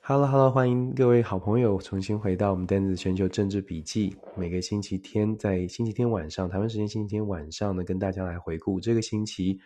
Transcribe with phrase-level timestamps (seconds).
[0.00, 4.16] Hello，Hello，欢迎各位好朋友重新回到我们电子全球政治笔记。
[4.34, 9.60] 每个星期天在星期天晚上，台湾时间星期天晚上呢，跟大家来回顾这个星期，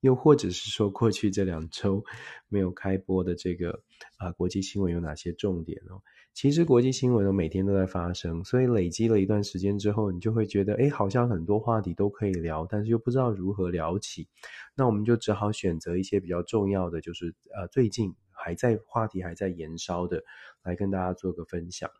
[0.00, 2.04] 又或者是说过去这两周
[2.48, 3.82] 没有开播的这个
[4.18, 6.00] 啊、国际新闻有哪些重点哦。
[6.38, 14.28] 其实国际新闻呢每天都在发生，所以累积了一段时间之后，你就会觉得，哎，好像很多话题都可以聊，但是又不知道如何聊起。
[14.76, 18.14] 那我们就只好选择一些比较重要的，就是呃最近。
[18.40, 20.22] 还在话题还在延烧的，
[20.62, 21.90] 来跟大家做个分享。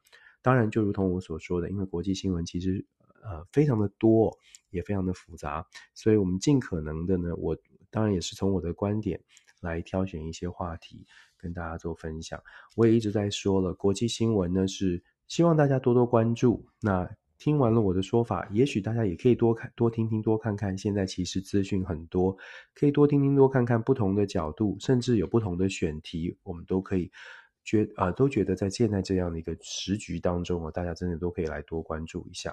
[0.41, 2.87] 当然，就如同我所说的，因为国际新闻其实
[3.25, 4.39] 呃非常的多，
[4.71, 7.59] 也非常的复杂，所以我们尽可能的呢，我
[7.91, 9.21] 当然也是从我的观点
[9.61, 12.43] 来挑选一些话题跟大家做分享。
[12.77, 16.67] 我也一直在说了，国际新闻呢是希望大家多多关注。
[16.81, 17.09] 那
[17.39, 20.77] 听完了我的说法，也许大家也可以多看、多听听、多看看。
[20.77, 22.37] 现在其实资讯很多，
[22.75, 27.11] 可以多听听、多看看不同的角度，甚至有不同的选题，我们都可以
[27.63, 32.53] 觉啊、都觉得在现在这样的一个时局当中啊，大家真的都可以来多关注一下。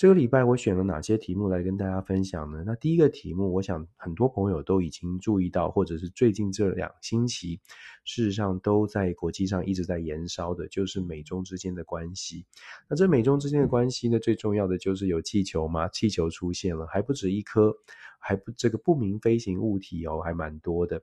[0.00, 2.64] 这个礼拜我选了哪些题目来跟大家分享呢？
[2.64, 7.60] 那第一个题目，我想很多朋友都已经注意到，或者是最近这两星期，
[8.06, 12.46] 事实上都在国际上一直在燃烧的，就是美中之间的关系。
[12.88, 17.76] 那这美中之间的关系呢，最重要的就是有气球嘛，气球出现了，还不止一颗，
[18.18, 21.02] 还不这个不明飞行物体哦，还蛮多的。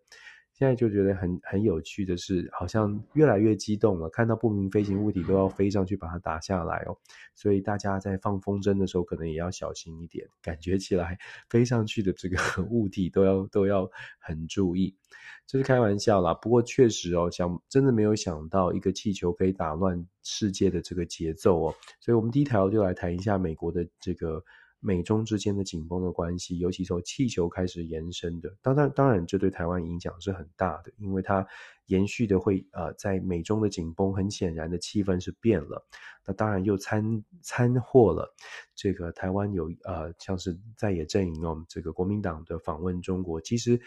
[0.58, 6.97] 现在就觉得很很有趣的是，好像越来越激动了，看到不明飞行物体都要飞上去把它打下来哦，
[7.36, 12.38] 所以大家在放风筝的时候可能也要小心一点，感觉起来飞上去的这个
[12.72, 13.88] 物体都要都要
[14.19, 14.95] 很注意，
[15.45, 16.33] 这是开玩笑啦。
[16.33, 24.44] 不过确实哦，想真的没有想到一个气球可以打乱世界的这个节奏哦，所以我们第一条就来谈一下美国的这个。
[24.88, 31.45] 美中之间的紧绷的关系，尤其从气球开始延伸的，当然，当然，这对台湾影响是很大的，因为它
[31.88, 35.85] 延续的会，呃，在美中的紧绷，很显然的气氛是变了，
[36.25, 37.03] 那当然又参
[37.41, 38.34] 参和了
[38.75, 43.78] 这个台湾有，呃，像是在野阵营哦，这个国民党的访问中国，其实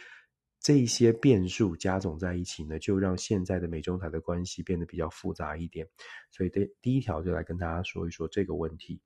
[0.60, 5.88] 这些变数加总在一起呢，就让现在的美中台的关系变得比较复杂一点，
[6.30, 9.00] 所以第第一条就来跟大家说一说这个问题。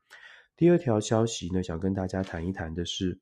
[0.56, 3.18] 第二条消息呢，想跟大家谈一谈的是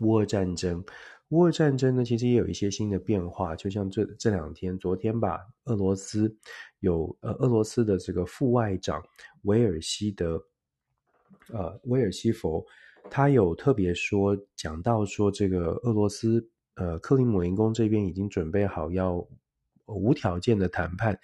[0.00, 0.84] 乌俄战争。
[1.30, 3.54] 乌俄战争呢，其实也有一些新的变化。
[3.54, 6.36] 就像这这两天，昨天吧，俄罗斯
[6.80, 9.00] 有呃，俄罗斯的这个副外长
[9.42, 10.42] 维尔西德，
[11.52, 12.64] 呃，维尔西佛，
[13.10, 19.24] 他有特别说讲到说，这个俄罗斯呃，克里姆林宫这边已经准备好要
[19.86, 21.18] 无条件的谈判。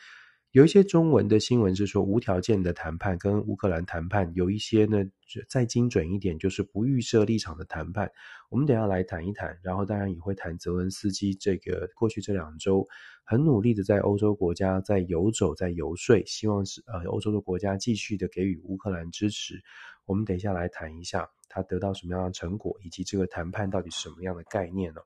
[0.56, 5.04] 有一些中文的新闻是说无条件的谈判跟乌克兰谈判，有一些呢
[5.50, 8.10] 再精准一点就是不预设立场的谈判。
[8.48, 12.88] 我们等下来谈一谈，然后当然也会谈泽文斯基这个过去这两周
[13.22, 19.62] 很努力的在欧洲国家在游走在游说，希望是呃欧洲的国家继续的给予乌克兰支持。
[20.06, 25.02] 我们等一下来谈一下他得到什么样的成果，以及这个谈判到底是什么样的概念呢？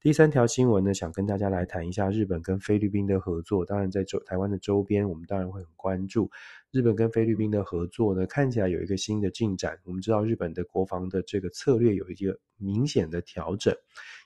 [0.00, 3.64] 第三条新闻呢，想跟大家来谈一下日本跟菲律宾的合作。
[3.64, 6.30] 当然，在周台湾的周边，我们当然会很关注
[6.70, 8.24] 日本跟菲律宾的合作呢。
[8.24, 9.76] 看起来有一个新的进展。
[9.82, 13.74] 我们知道日本的国防的这个策略有一个明显的调整，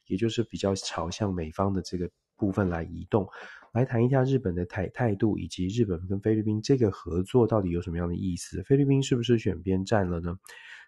[0.09, 3.27] 也就是比较朝向美方的这个部分来移动。
[3.73, 8.63] 来谈一下日本的态态度，以及日本跟菲律宾这个合作到底有什么样的意思？
[8.65, 10.37] 菲律宾是不是选边站了呢？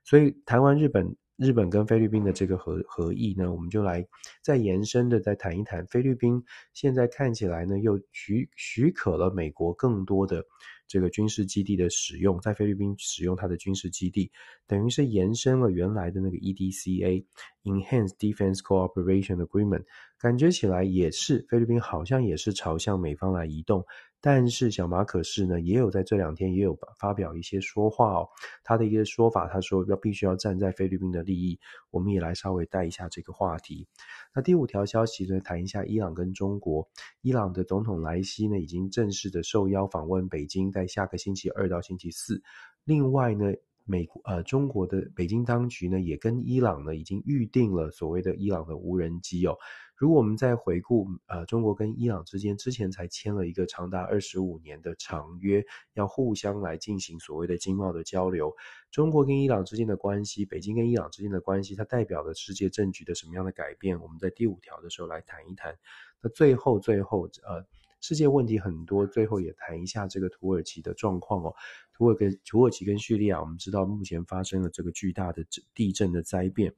[0.04, 1.16] 所以，台湾日本。
[1.36, 4.06] 日本跟菲律宾的这个合合议呢，我们就来
[4.40, 5.84] 再延伸的再谈一谈。
[5.86, 6.40] 菲律宾
[6.72, 10.44] 现在看起来呢，又许许可了美国更多的
[10.86, 14.30] 这个军事基地的使用，在菲律宾使用它的军事基地，
[14.68, 17.24] 等于是延伸了原来的那个 EDCA
[17.64, 19.84] Enhance Defense Cooperation Agreement），
[20.18, 23.84] 感觉起来也是菲律宾好像也是朝向美方来移动。
[24.20, 28.26] 但是小马可是呢，也有在这两天也有发表一些说话哦。
[28.62, 31.60] 他的一个说法，他说要必须要站在菲律宾的利益。
[31.90, 33.86] 我们也来稍微带一下这个话题。
[34.34, 36.88] 那第五条消息呢，谈一下伊朗跟中国。
[37.20, 42.42] 伊朗的总统莱西呢，已经正式的受邀访问北京，在下个星期二到星期四。
[42.84, 43.52] 另外呢，
[43.84, 49.56] 美国呃中国的北京当局呢，也跟伊朗呢已经预定了所谓的伊朗的无人机哦。
[49.96, 58.52] 如果我们再回顾，呃，中国跟伊朗之间之前才签了一个长达二十五年的长约，要互相来进行所谓的经贸的交流。
[58.90, 64.00] 中国跟伊朗之间的关系，北京跟伊朗之间的关系，它代表了世界政局的什么样的改变？
[64.00, 65.78] 我们在第五条的时候来谈一谈。
[66.20, 67.64] 那最后，最后，呃，
[68.06, 71.54] 世界问题很多，最后也谈一下这个土耳其的状况哦。
[71.94, 75.42] 土耳跟、土耳其跟叙利亚，我们知道目前发生了这个巨大的
[75.72, 76.74] 地震的灾变。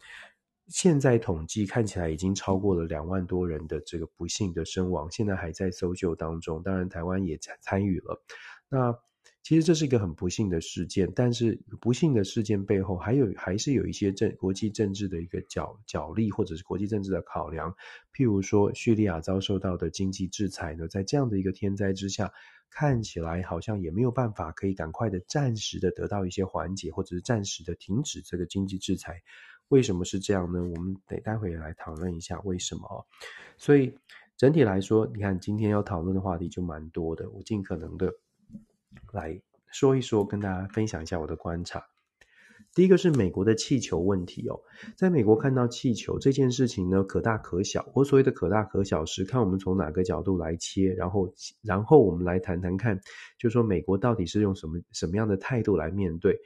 [0.69, 6.63] 现在统计看起来已经超过了两万多人的这个不幸的身亡，现在还在搜救当中。
[6.63, 8.23] 当然，台湾也参参与了。
[8.69, 8.97] 那
[9.47, 17.73] 其实这是一个很不幸的事件，但是不幸的事件背后还有还是有一些政国际政治的一个角角力，或者是国际政治的考量。
[18.13, 22.33] 譬如说，叙利亚遭受到的经济制裁呢，在这样的一个天灾之下，
[22.71, 29.23] 看起来好像也没有办法可以赶快的暂时的得到一些缓解，或者是暂时的停止这个经济制裁。
[29.69, 30.61] 为什么是这样呢？
[30.61, 33.07] 我们得待会来讨论一下为什么。
[33.57, 33.97] 所以
[34.37, 38.13] 整体来说，你看今天要讨论的话题就蛮多的，我尽可能的
[39.13, 39.41] 来
[39.73, 41.85] 说一说，跟大家分享一下我的观察。
[42.75, 44.61] 第一个是美国的气球问题哦，
[44.97, 47.91] 在美国看到气球这件事情呢，可大可小。
[47.95, 51.33] 我所谓的可大可小是看我们从哪个角度来切，然后
[51.63, 53.01] 然后我们来谈谈看，
[53.39, 56.39] 就说美国到底是用什么什么样的态度来面对。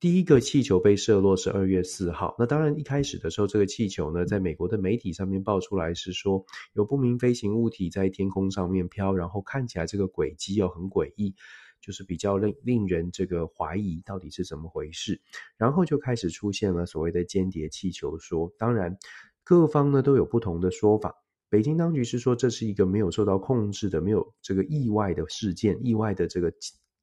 [0.00, 2.34] 第一个气球被射落是二月四号。
[2.38, 11.34] 那当然一开始的时候，这个气球呢，在美国的媒体上面爆出来是说有不明飞行物体在天空上面飘，然后看起来这个轨迹又很诡异，
[11.80, 15.20] 就是比较令令人这个怀疑到底是怎么回事。
[15.56, 18.52] 然后就开始出现了所谓的间谍气球说。
[18.58, 18.96] 当然
[19.44, 21.14] 各方呢都有不同的说法。
[21.48, 26.52] 北京当局是说这是一个没有受到控制的、没有这个意外的事件，意外的这个。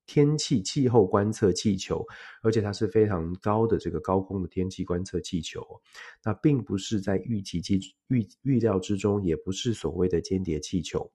[0.05, 2.05] 天气气候观测气球，
[2.41, 5.65] 而且它是非常高的这个高空的天气观测气球，
[6.25, 7.79] 那并不是在预期之
[8.09, 11.09] 预预料之中，也不是所谓的间谍气球。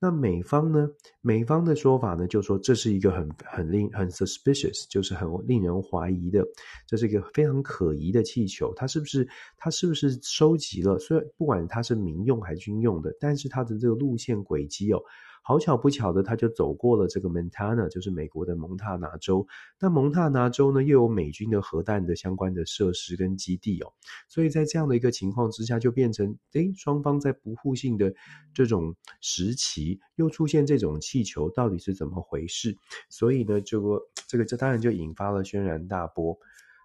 [0.00, 0.88] 那美方呢？
[1.20, 6.44] 美方的说法呢，就说这是一个很很令很 suspicious，就是很令人怀疑的，
[6.86, 8.72] 这是一个非常可疑的气球。
[8.76, 10.98] 它是不是它是不是收集了？
[10.98, 15.00] 虽然不管它是民用还是军用的，但是它的这个路线轨迹哦。
[15.42, 19.46] 好巧不巧的，他就走过了这个 Montana，就是美国的蒙塔拿州。
[19.80, 23.92] 那蒙塔拿州呢，又有美军的核弹的相关的设施跟基地哦，
[24.28, 28.12] 所以在这样的一个情况之下，就变成诶，双方在不互信的
[28.52, 32.76] 这种时期，又出现这种气球，到底是怎么回事？
[33.08, 36.38] 所以呢，这个这个这当然就引发了轩然大波。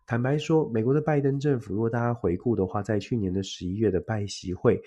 [0.05, 4.81] 坦白说，美国的拜登政府，如果大家回顾的话，在去年的十一月的拜习会。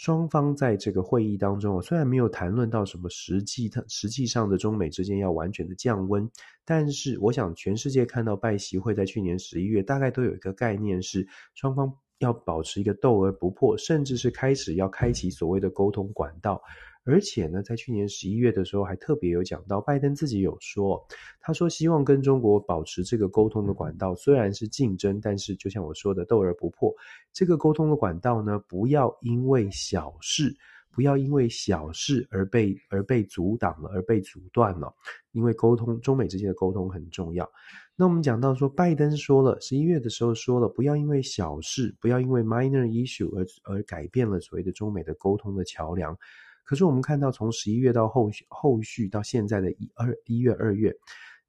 [0.00, 6.26] 双方在这个会议当中，虽然没有谈论到什么实际，实际上的中美之间要完全的降温，
[6.64, 16.62] 但是我想全世界看到拜习会在去年十一月，大概都有一个概念是，双方要保持一个斗而不破，甚至是开始要开启所谓的沟通管道。
[17.10, 21.04] 而且呢，在去年十一月的时候，还特别有讲到，拜登自己有说，
[21.40, 26.94] 他说希望跟中国保持这个沟通的管道，虽然是竞争，但是就像我说的，斗而不破。
[27.32, 30.54] 这个沟通的管道呢，不要因为小事，
[30.92, 34.94] 不要因为小事而被而被阻挡了，而被阻断了。
[35.32, 37.50] 因为沟通，中美之间的沟通很重要。
[37.96, 46.16] 那我们讲到说，拜登说了，十一月的时候说了，不要因为小事，不要因为 minor issue 而而改变了所谓的中美的沟通的桥梁。
[46.64, 50.94] 可是我们看到，从十一月到后续后续到现在的一二一月二月，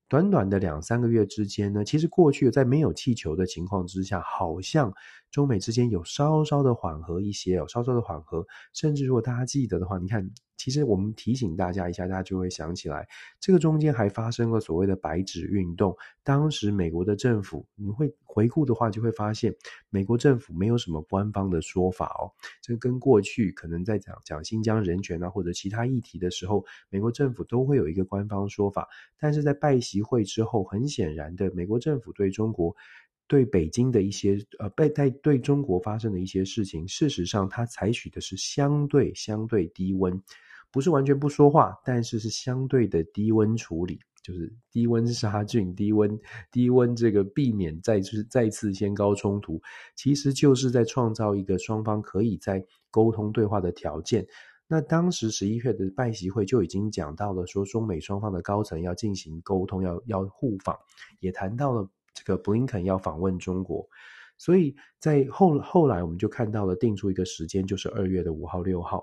[0.07, 4.93] 短短的两三个月之间呢，其实过去在没有气球的情况之下，好像
[5.29, 10.29] 中美之间有稍稍的缓和一些，有稍稍的缓和，甚至如果大家记得的话，你看。
[10.61, 13.07] 其实我们提醒大家一下，大家就会想起来，
[13.39, 15.97] 这个中间还发生了所谓的白纸运动。
[16.23, 19.51] 当时美国的政府，你会回顾的话，就会发现
[19.89, 22.29] 美国政府没有什么官方的说法哦。
[22.61, 28.87] 这跟过去可能在讲讲新疆人权啊或者其他议题的时候，美国政府都会有一个官方说法。
[29.17, 32.75] 但是在拜习会之后，很显然的，美国政府对中国。
[33.27, 40.21] 对北京的一些呃，被在对中国发生的一些事情，事实上，它采取的是相对相对低温，
[40.71, 46.19] 不是完全不说话，但是是相对的低温处理，就是低温杀菌、低温
[46.51, 49.61] 低温这个避免再次再次先高冲突，
[49.95, 54.25] 其实就是在创造一个双方可以在沟通对话的条件。
[54.67, 60.77] 那当时十一月的拜习会就已经讲到了，说中美双方的高层要进行沟通，要要互访，
[61.19, 61.89] 也谈到了。
[62.13, 63.87] 这个布林肯要访问中国，
[64.37, 69.01] 所以在后后来我们就看到了定出一个时间，就是二月的五号、六号。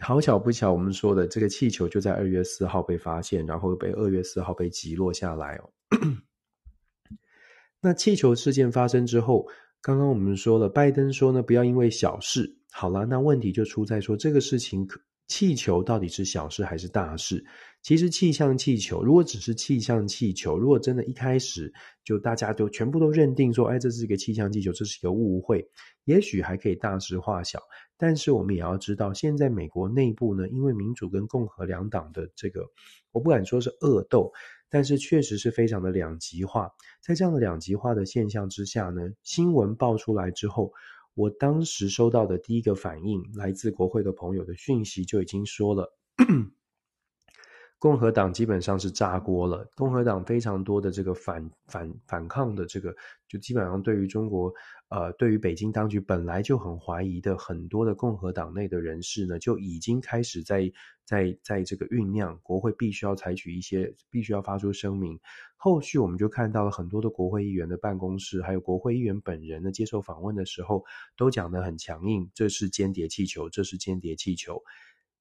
[0.00, 5.70] 好巧不巧，我们说的这个气球就在二月四号被发现，然后被二月四号被击落下来哦。
[7.80, 9.46] 那气球事件发生之后，
[9.80, 12.58] 刚刚我们说了，拜登说呢，不要因为小事。
[12.70, 15.00] 好了，那问题就出在说这个事情可。
[15.28, 17.44] 气球到底是小事还是大事？
[17.82, 21.70] 其实气象气球，如果只是气象气球，如果真的一开始
[22.02, 25.68] 就大家都全部都认定说，哎，这是一个气象气球，这是一个误会，
[26.04, 27.60] 也许还可以大事化小。
[27.98, 32.70] 但是我们也要知道，现在美国内部呢，因为民主跟共和两党的这个，
[33.12, 34.32] 我不敢说是恶斗，
[34.70, 36.70] 但是确实是非常的两极化。
[37.02, 40.72] 在这样的两极化的现象之下呢，新闻爆出来之后，
[41.14, 45.92] 我当时收到的第一个反应，来自国会的朋友的讯息就已经说了。
[47.80, 52.92] 共和党基本上是炸锅了，共和党非常多的这个反反反抗的这个，
[53.28, 54.52] 就基本上对于中国，
[54.88, 60.72] 呃，对于北京当局本来就很怀疑的很多的共和党内的人士呢，就已经开始在
[61.04, 65.16] 在在这个酝酿，国会必须要采取一些，必须要发出声明。
[65.56, 70.84] 后续我们就看到了很多的国会议员的办公室，还有国会议员本人呢，接受访问的时候，
[71.16, 74.60] 都讲得很强硬，这是间谍气球，这是间谍气球。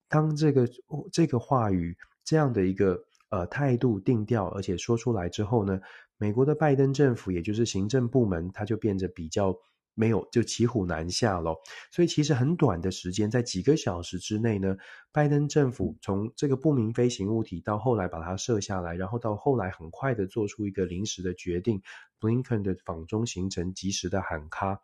[0.09, 0.67] 当这个
[1.11, 1.95] 这个话语。
[2.27, 5.79] 这样的一个呃态度定调，而且说出来之后呢，
[6.17, 9.55] 美国的拜登政府，也就是行政部门，它就变得比较
[9.93, 11.55] 没有就骑虎难下了。
[11.89, 14.75] 所以其实很短的时间，在几个小时之内呢，
[15.13, 21.81] 拜登政府从这个不明飞行物体到后来把它射下来，然后到后来很快的做出一个临时的决定，
[22.19, 24.81] 布林肯的访中行程及时的喊卡，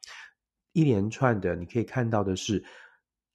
[0.71, 2.63] 一连串的你可以看到的是。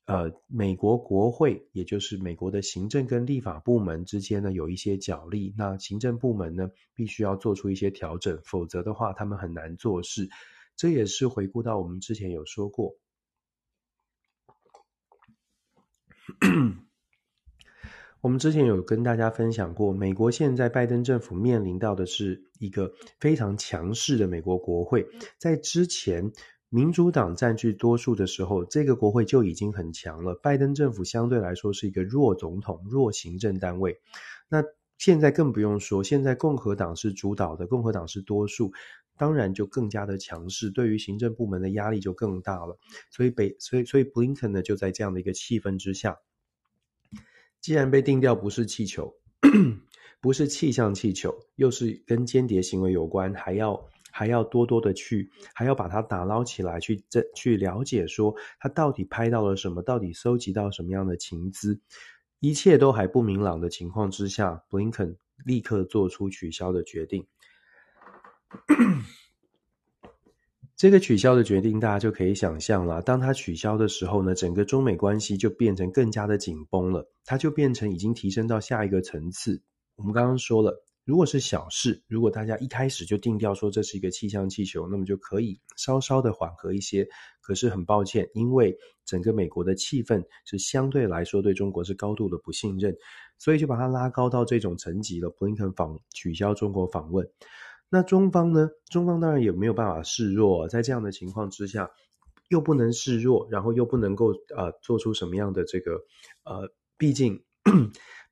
[0.08, 5.54] 呃，美国国会，也就是美国的行政跟立法部门之间呢，有一些角力。
[5.58, 10.30] 那行政部门呢，必须要做出一些调整，否则的话，他们很难做事。
[10.76, 12.96] 这也是回顾到我们之前有说过，
[18.22, 25.06] 我们之前有跟大家分享过，美国现在拜登政府面临到的是一个非常强势的美国国会，
[25.38, 26.32] 在之前。
[26.70, 30.34] 民主党占据多数的时候，这个国会就已经很强了。
[30.34, 34.00] 拜登政府相对来说是一个弱总统、弱行政单位。
[34.50, 34.62] 那
[34.98, 38.72] 现在更不用说，现在共和党是主导的，共和党是多数，
[39.16, 42.78] 当然就更加的强势，对于行政部门的压力就更大了。
[43.10, 46.18] 所以北，所以所以布林肯呢，就在这样的一个气氛之下，
[47.62, 49.14] 既然被定调不是气球，
[50.20, 53.88] 不是气象气球，又是跟间谍行为有关，还要。
[54.18, 61.80] 还要多多的去，还要把它打捞起来，去这去了解说他到底拍到了什么，到底搜集到什么样的情资，
[62.40, 67.28] 一切都还不明朗的情况之下，布林肯立刻做出取消的决定。
[70.74, 73.00] 这个取消的决定，大家就可以想象了。
[73.00, 79.62] 当他取消的时候呢，整个中美关系就变成更加的紧绷了，它就变成已经提升到下一个层次。
[79.94, 80.84] 我们刚刚说了。
[81.08, 87.08] 如果是小事，如果大家一开始就定调说这是一个气象气球，那么就可以稍稍的缓和一些。
[87.40, 92.94] 可是很抱歉，因为整个美国的气氛是相对来说对中国是高度的不信任，
[93.38, 95.30] 所以就把它拉高到这种层级了。
[95.30, 97.26] 布林肯访取消中国访问，
[97.88, 98.68] 那中方呢？
[98.90, 101.90] 中方当然也没有办法示弱，在这样的情况之下，
[102.50, 106.02] 又不能示弱，然后又不能够呃做出什么样的这个
[106.44, 107.42] 呃，毕竟。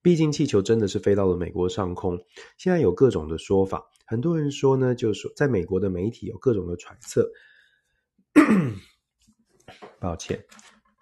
[0.07, 2.17] 毕竟气球真的是飞到了美国上空，
[2.59, 7.29] 现在有各种的说法，很多人说呢，就是说在美国的媒体有各种的揣测。
[9.99, 10.45] 抱歉，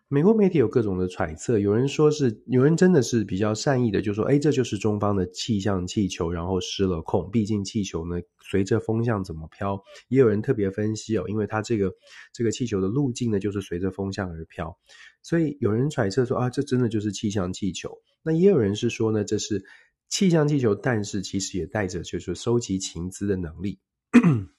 [0.09, 7.31] 美国媒体有各种的揣测，有人说是，有人真的是比较善意的，就说，哎，这就是中方的气象气球，然后失了控。
[7.31, 11.91] 毕竟气球呢，随着风向怎么飘，也有人特别分析哦，因为它这个
[12.33, 14.79] 这个气球的路径呢，就是随着风向而飘。
[15.23, 17.91] 所以有人揣测说啊，这真的就是气象气球。
[18.23, 19.65] 那也有人是说呢，这是
[20.11, 23.81] 气象气球，但是其实也带着就是收集情资的能力。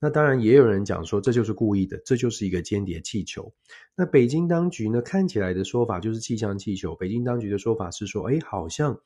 [0.00, 3.52] 那当然也有人讲说，这就是故意的，这就是一个间谍气球。
[3.94, 6.94] 那北京当局呢，看起来的说法就是气象气球。
[6.94, 8.98] 北京当局的说法是说，哎，好像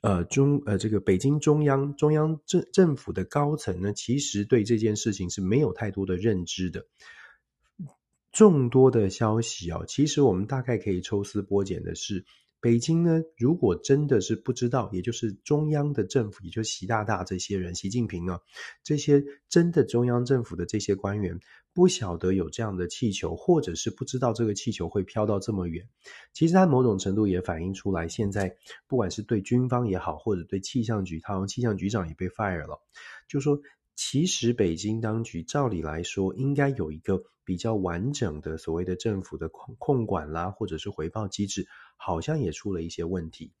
[0.00, 6.86] 呃中呃这个北京中央中央政政府的高层呢，其实对这件事情是没有太多的认知的。
[8.32, 12.24] 众多的消息哦，其实我们大概可以抽丝剥茧的是，
[12.60, 18.40] 北京呢，如果真的是不知道，也就是中央的政府，也就是习大大这些人，习近平啊，
[18.82, 21.38] 这些真的中央政府的这些官员，
[21.74, 25.88] 不晓得有这样的气球，或者是不知道这个气球会飘到这么远。
[26.32, 28.56] 其实它某种程度也反映出来，现在
[28.88, 32.80] 不管是对军方也好，或者对气象局，他好像气象局长也被 fire 了，
[33.28, 33.60] 就说
[33.94, 37.22] 其实北京当局照理来说应该有一个。
[37.46, 43.52] 比较完整的所谓的政府的控控管啦，或者是回报机制，好像也出了一些问题。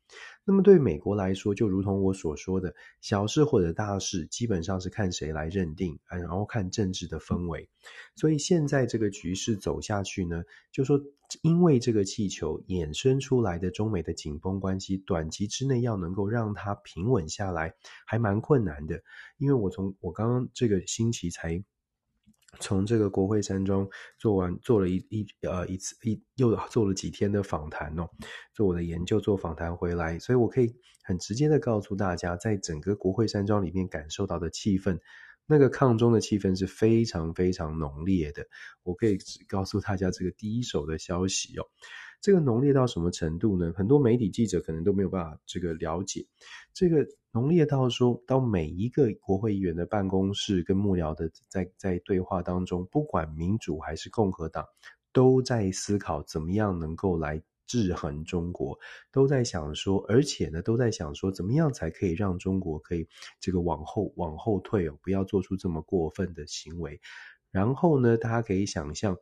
[0.44, 7.68] 那么对美国来说，就如同我所说的，小事或者大事，基本上是看谁来认定，然后看政治的氛围。
[8.16, 11.00] 所以现在这个局势走下去呢，就说
[11.42, 17.74] 因为这个气球衍生出来的中美的紧绷关系，短期之内要能够让它平稳下来，
[18.04, 19.00] 还蛮困难的。
[19.38, 21.64] 因为我从我刚刚这个星期才。
[22.60, 28.08] 从这个国会山庄做完做了一一呃一次一又做了几天的访谈哦，
[28.52, 34.98] 做我的研究做访谈回来，所以我可以很直接的告诉大家，在整个国会山庄里面感受到的气氛，
[35.46, 38.46] 那个抗中的气氛是非常非常浓烈的。
[38.82, 41.66] 我可以只告诉大家这个第一手的消息哦，
[42.26, 43.72] 这个浓烈到什么程度呢？
[43.76, 46.26] 很多媒体记者可能都没有办法这个了解
[46.74, 47.06] 这个。
[47.30, 54.66] 浓烈到说，到每一个国会议员的办公室跟幕僚的在在对话当中，不管民主还是共和党，
[55.12, 58.76] 都在思考怎么样能够来制衡中国，
[59.12, 63.06] 都在想说，而且呢，都在想说，怎么样才可以让中国可以
[63.38, 67.00] 这个往后往后退哦，不要做出这么过分的行为。
[67.52, 69.16] 然后呢，大家可以想象。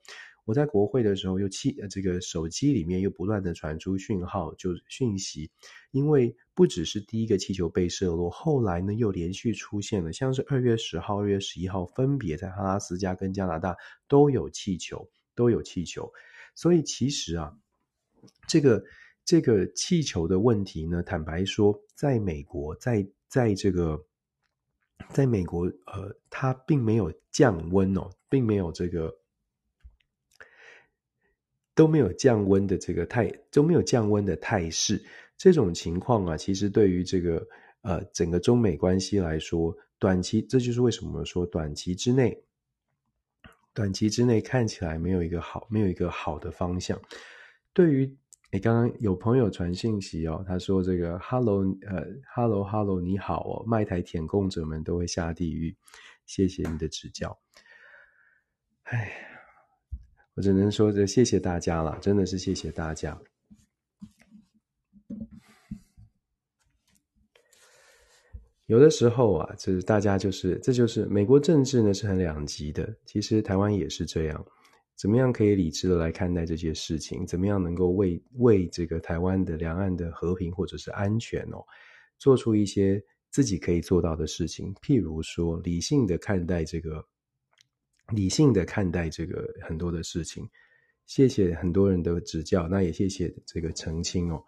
[0.44, 5.50] 我在国会的时候，又气呃这个手机里面又不断的传出讯号，就讯息，
[5.90, 13.74] 因为不只是第一个气球被射落，后来呢又连续出现了，像是二月十号、二月十一号，分别在阿拉斯加跟加拿大
[14.06, 16.12] 都有气球，都有气球。
[16.54, 17.56] 所以其实啊，
[18.46, 18.84] 这个
[19.24, 24.04] 这个气球的问题呢，坦白说，在美国，在在这个，
[25.08, 29.16] 在美国，呃，它并没有降温哦，并没有这个。
[31.74, 35.04] 都没有降温的这个态，都没有降温的态势。
[35.36, 37.44] 这种情况啊，其实对于这个
[37.82, 42.40] 呃整个中美关系来说，短期这就是为什么说短期之内，
[43.72, 47.00] 短期之内看起来没有一个好，没有一个好的方向。
[47.72, 48.16] 对于
[48.52, 55.74] 你刚刚有朋友传信息哦，他说这个 “hello” 呃 “hello hello” 你好哦，卖台舔供者们都会下地狱。
[56.24, 57.36] 谢谢你的指教。
[58.84, 59.33] 哎。
[60.36, 63.16] 我只能说，这谢谢大家了，真的是谢谢大家。
[68.66, 72.92] 有的时候啊，就是大家就是，这就是美国政治呢是很两极的。
[73.04, 74.44] 其实台湾也是这样，
[74.96, 77.24] 怎么样可以理智的来看待这些事情？
[77.24, 81.62] 怎么样能够为为这个台湾的两岸的和平或者是安全哦，
[82.18, 83.00] 做出一些
[83.30, 84.74] 自己可以做到的事情？
[84.82, 87.06] 譬如说，理性的看待这个。
[88.10, 90.48] 理性的看待这个很多的事情，
[91.06, 94.42] 谢谢很多人的指教，那也谢谢这个澄清哦。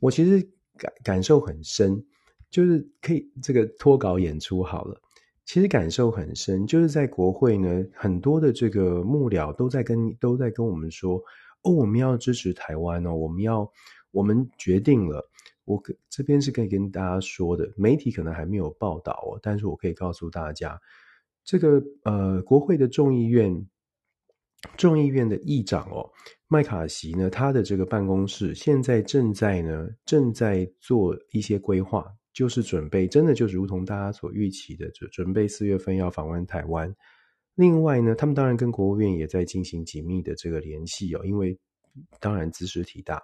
[0.00, 0.40] 我其实
[0.76, 2.04] 感感受很深，
[2.50, 5.00] 就是可以这个脱稿演出好了。
[5.44, 11.22] 其实感受很深，就是在国会呢，很多的这个幕僚都在跟都在跟我们说，
[11.62, 13.70] 哦，我们要支持台湾哦，我们要
[14.10, 15.24] 我们决定了。
[15.64, 20.80] 我这边是可以跟大家说的，媒体可能还没有报道哦，但是我可以告诉大家。
[21.46, 23.66] 这个呃，国会的众议院
[24.76, 26.10] 众议院的议长哦，
[26.48, 36.92] 麦卡锡呢，他的这个办公室现在正在呢，正在做一些规划，就是准备，真的就是如同大家所预期的，就准备四月份要访问台湾。
[37.54, 41.56] 另外呢，他们当然跟国务院也在进行紧密的这个联系哦，因为
[42.18, 43.22] 当然兹事体大。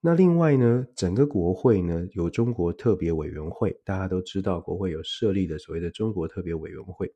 [0.00, 7.12] 那另外呢，整个国会呢，有中国特别委员会，大家都知道，国会有设立的所谓的中国特别委员会。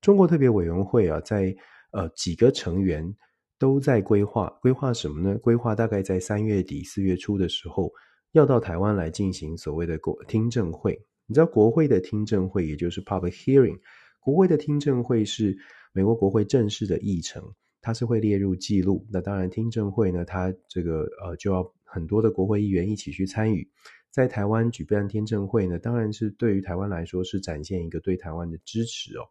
[0.00, 1.54] 中国特别委员会啊，在
[1.92, 3.14] 呃几个成员
[3.58, 5.38] 都在规划，规划什么呢？
[5.38, 7.92] 规划大概在三月底四月初的时候，
[8.32, 10.98] 要到台湾来进行所谓的国听证会。
[11.26, 13.78] 你知道国会的听证会，也就是 public hearing，
[14.20, 15.56] 国会的听证会是
[15.92, 17.44] 美国国会正式的议程，
[17.82, 19.06] 它是会列入记录。
[19.10, 23.68] 那当然，听证会呢，它这个呃就要很多的国会议员一起去参与。
[24.10, 29.22] 在台湾举办听证会呢，当然是对于台湾来说是展现一个对台湾的支持哦。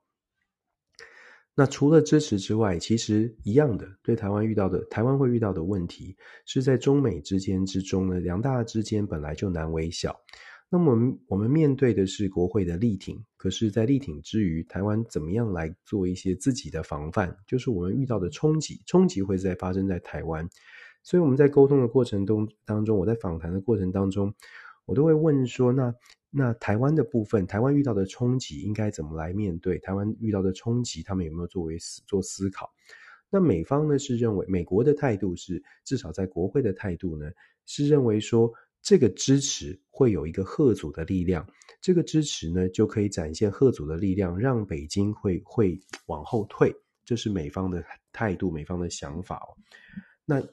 [1.56, 10.16] 那除了支持之外，其实一样的，对台湾遇到的台湾会遇到的问题，是在中美之间之中呢，两大之间本来就难为小。
[10.70, 10.96] 那么
[11.28, 17.36] 我们面对的是国会的力挺，可是，在力挺之余，台湾怎么样来做一些自己的防范？
[17.46, 20.48] 就是我们遇到的冲击，冲击会在发生在台湾。
[21.04, 24.34] 所以我们在沟通的过程中当中，我在访谈的过程当中，
[24.86, 25.94] 我都会问说，那。
[26.32, 29.80] 那台湾的部分，台湾遇到的冲击应该怎么来面对？
[29.80, 32.70] 台湾遇到的冲击，他们有没有作为思做思考？
[33.32, 37.32] 那美方呢是认为，美国的态度是，至少在国会的态度呢
[37.66, 41.48] 是认为说，这个支持会有一个贺阻的力量，
[41.82, 46.72] 这个支持呢就可以展现贺阻的力量，让北京会会往后退，
[47.06, 49.58] 这是美方的态度，美方的想法哦。
[50.26, 50.44] 那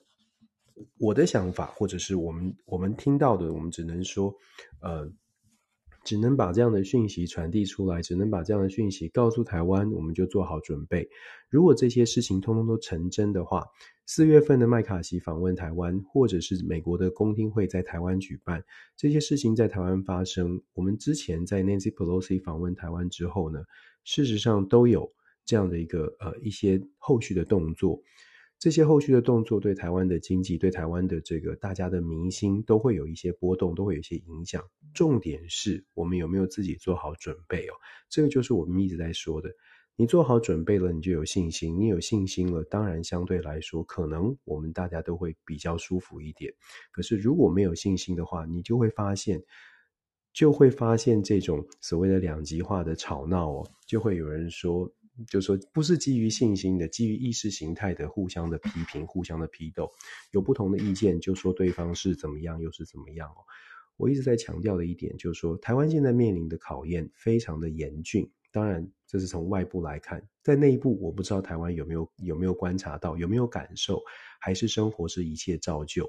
[0.99, 4.35] 我的想法，或者是我们我们听到的，我们只能说，
[4.81, 5.13] 呃。
[6.07, 11.09] 只能把这样的讯息传递出来，只能把这样的讯息告诉台湾，我们就做好准备。
[11.51, 13.67] 如果这些事情通通都成真的话，
[14.07, 18.63] 四月份的麦卡锡访问台湾，或者是美国的公听会在台湾举办，
[18.97, 23.65] 这些事情在台湾发生，我们之前在 Nancy Pelosi 访问台湾之后呢，
[24.05, 25.13] 事实上都有
[25.45, 28.01] 这样的一个呃一些后续的动作。
[28.59, 34.65] 这些后续的动作对台湾的经济、对台湾的这个大家的民心都会有一些波动，都会有一些影响。
[34.95, 37.75] 重点是我们有没有自己做好准备哦？
[38.09, 39.51] 这个就是我们一直在说的。
[39.95, 41.79] 你做好准备了，你就有信心。
[41.79, 46.53] 你有信心了，当然相对来说，可能我们大家都会比较舒服一点。
[46.93, 49.43] 可是如果没有信心的话，你就会发现，
[50.33, 54.91] 就会发现这种所谓的两极化的吵闹哦，就会有人说。
[55.29, 59.91] 就说不是基于信心的，基于意识形态的互相的批评、互相的批斗，
[60.33, 63.45] 有不同的意见就说对方是怎么样，又是怎么样哦。
[63.97, 68.31] 我一直在强调的一点就是说，台湾现在面临的考验非常的严峻。
[68.53, 74.03] 当然，这是从外部来看，在内部我不知道台湾有没有有没有观察到，有没有感受，
[74.41, 76.07] 还是生活是一切照旧。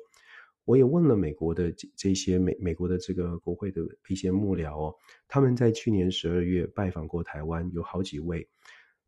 [0.64, 4.96] 我也问了美国的这些美美国的这个国会的一些幕僚哦，
[5.28, 8.48] 他们在去年十二月拜访过台湾，有好几位。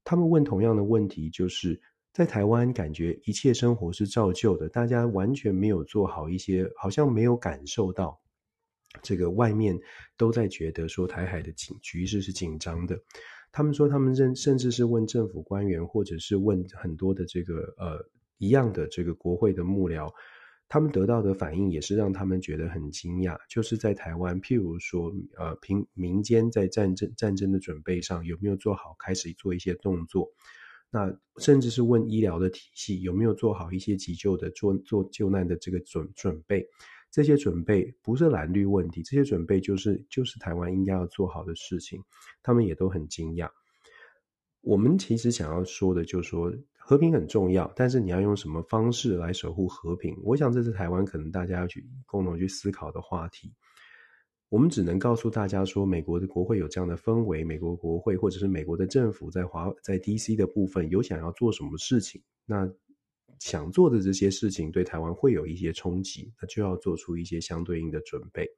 [0.09, 1.79] 他们问同样的问题，就是
[2.11, 8.19] 在台湾感觉一切生活是照旧的，大家完全没有做好一些，好像没有感受到
[9.03, 9.79] 这个外面
[10.17, 12.99] 都在觉得说台海的紧局势是紧张的。
[13.51, 18.03] 他们说，他们甚甚至是问政府官员，或者是问很多的这个呃
[18.39, 20.11] 一样的这个国会的幕僚。
[20.71, 30.31] 他们得到的反应也是让他们觉得很惊讶，就是在台湾，譬如说，呃，平民间在战争战争的准备上有没有做好，开始做一些动作？
[30.91, 36.67] 那甚至是问医疗的体系有没有做好一些急救的做做救难的这个准准备？
[37.09, 42.03] 这些准备不是蓝绿问题，这些准备就是就是台湾应该要做好的事情，
[42.43, 43.49] 他们也都很惊讶。
[44.61, 46.53] 我们其实想要说的，就是说。
[46.89, 50.17] 和平很重要，但是你要用什么方式来守护和平？
[50.23, 53.53] 我想这是台湾可能大家要去共同去思考的话题。
[54.49, 62.67] 我们只能告诉大家说，美国的国会有这样的氛围，美国国会或者是美国的政府在华在 DC 的部分有想要做什么事情，那
[63.37, 68.49] 想做的这些事情对台湾会有一些冲击，那就要做出一些相对应的准备。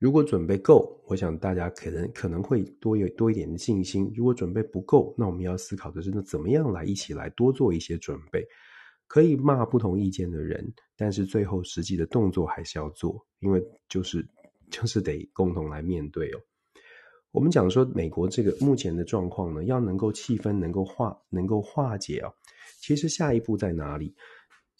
[0.00, 4.10] 如果准备够，我想大家可能可能会多有多一点的信心。
[4.16, 8.42] 如果准备不够，那我们要思考的是，那怎么样来一起来多做一些准备？
[9.06, 14.26] 可以骂不同意见的人，但是最后实际的动作还是要做，因为就是
[14.70, 16.40] 就是得共同来面对哦。
[17.30, 22.32] 我们讲说美国这个目前的状况呢，要能够气氛能够化能够化解哦，
[22.80, 24.14] 其实下一步在哪里？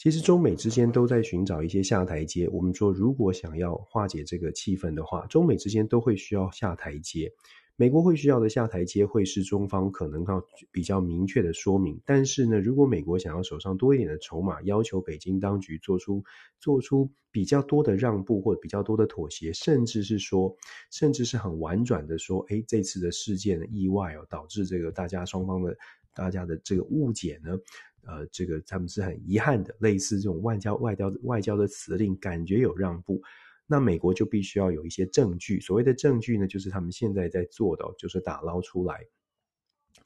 [0.01, 2.49] 其实中美之间都在寻找一些下台阶。
[2.49, 7.31] 我们说，如果想要化解这个气氛的话，中美之间都会需要下台阶。
[7.77, 12.01] 美国会需要的下台阶，会是中方可能要比较明确的说明。
[12.07, 16.25] 但是呢，如果美国想要手上多一点的筹码，要求北京当局做出
[16.61, 20.57] 做出比较多的让步或者比较多的妥协，甚至是说，
[20.91, 25.77] 甚至是很婉转的说，诶，这次的事件的意外哦，导致这个大家双方的
[26.15, 27.59] 大家的这个误解呢。
[28.07, 33.21] 呃，这个他们是很遗憾的，类似这种外交、外交、外交的辞令，感觉有让步，
[33.67, 35.61] 那美国就必须要有一些证据。
[35.61, 39.01] 所谓的证据呢，就是他们现在在做的，就是打捞出来，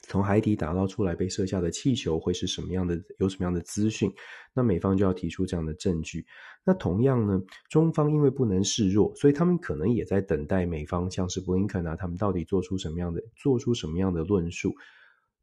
[0.02, 4.12] 从海底打捞出来被射下的气球会是什么样的，有什么样的资讯，
[4.52, 6.26] 那美方就要提出这样的证据。
[6.66, 14.74] 那同样呢，中方因为不能示弱，所以他们可能也在等待美方，像是布林肯啊，他们到底做出什么样的，做出什么样的论述。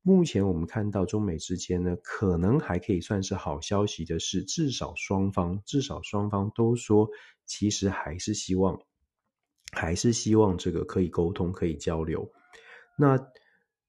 [0.03, 7.07] 目前我们看到中美之间呢，可能还可以算是好消息的是，至少双方至少双方都说，
[7.45, 8.79] 其实还是希望，
[9.71, 12.27] 还是希望这个可以沟通，可以交流。
[12.97, 13.19] 那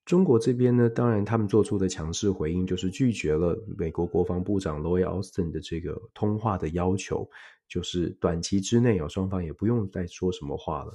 [0.05, 7.27] 中国这边呢，当然他们做出的强势回应就是拒绝了美国国防部长 Lloyd Austin 的这个通话的要求，
[7.69, 10.93] 就是短期之内哦，双方也不用再说什么话了。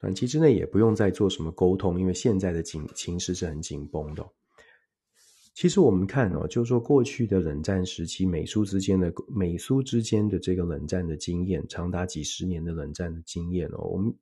[0.00, 4.26] 短期之内也不用再做什么沟通，因为现在的情情势是很紧绷的。
[5.54, 14.14] 其实我们看哦，就是说过去的冷战时期，美苏之间的美苏之间的这个冷战的经验，长达几十年的冷战的经验哦，我们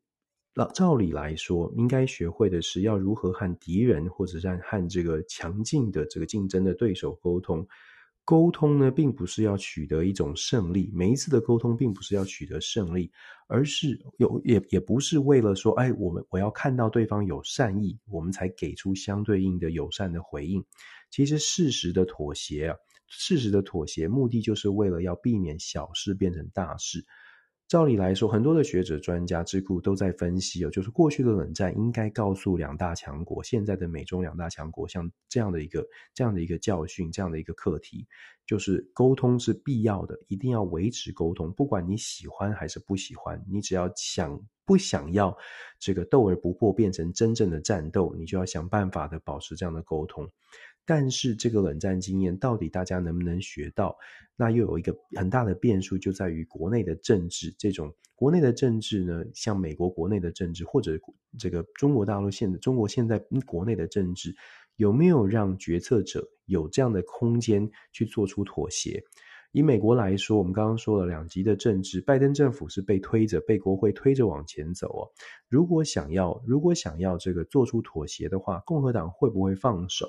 [0.75, 7.69] 照理来说，应该学会的是要如何和敌人或者是和这个强劲的这个竞争的对手沟通。
[8.27, 13.12] 沟通呢，并不是要取得一种胜利，每一次的沟通并不是要取得胜利，
[13.47, 20.65] 而是有也也不是为了说，哎，我们我要看到对方有善意，我们才给出相对应的友善的回应。
[21.09, 27.07] 其实适时的妥协啊，适时的妥协，目的就是为了要避免小事变成大事。
[27.68, 38.07] 照理来说，很多的学者、专家、智库都在分析哦，就是过去的冷战应该告诉两大强国，现在的美中两大强国，像这样的一个这样的一个教训，这样的一个课题，
[38.46, 45.37] 就是沟通是必要的，一定要维持沟通，不管你喜欢还是不喜欢，你只要想不想要
[45.81, 50.31] 这个斗而不破变成真正的战斗，你就要想办法的保持这样的沟通。
[50.87, 53.96] 但是这个冷战经验到底大家能不能学到？
[54.37, 57.55] 那又有一个很大的变数，就在于国内的政治。
[57.59, 60.99] 这种国内的政治呢，像美国国内的政治，或者
[61.38, 64.35] 这个中国大陆现在中国现在国内的政治，
[64.77, 69.03] 有没有让决策者有这样的空间去做出妥协？
[69.53, 75.09] 以美国来说，我们刚刚说了两极的政治，拜登政府是被推着，被国会推着往前走哦。
[75.49, 80.07] 如果想要，如果想要这个做出妥协的话，共和党会不会放手？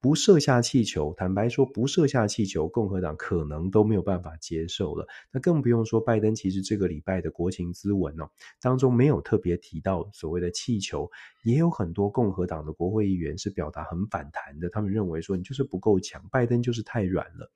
[0.00, 5.04] 不设下气球，坦白说，不设下气球，共和党可能都没有办法接受了。
[5.32, 8.30] 那更不用说拜登，其实这个礼拜的国情咨文哦，
[8.60, 11.10] 当中没有特别提到所谓的气球，
[11.42, 17.50] 也有很多共和党的国会议员是表达很反弹的，他们认为说你就是不够强，拜登就是太软了。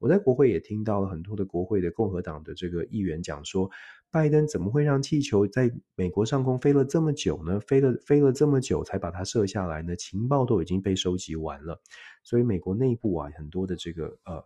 [0.00, 3.70] 我在国会也听到了很多的国会的共和党的这个议员讲说，
[4.14, 7.58] 拜登怎么会让气球在美国上空飞了这么久呢？
[7.58, 9.96] 飞了飞了这么久才把它射下来呢？
[9.96, 11.82] 情报都已经被收集完了，
[12.22, 14.40] 所以美国内部啊，很多的这个呃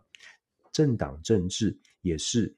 [0.71, 2.51] 政党政治也是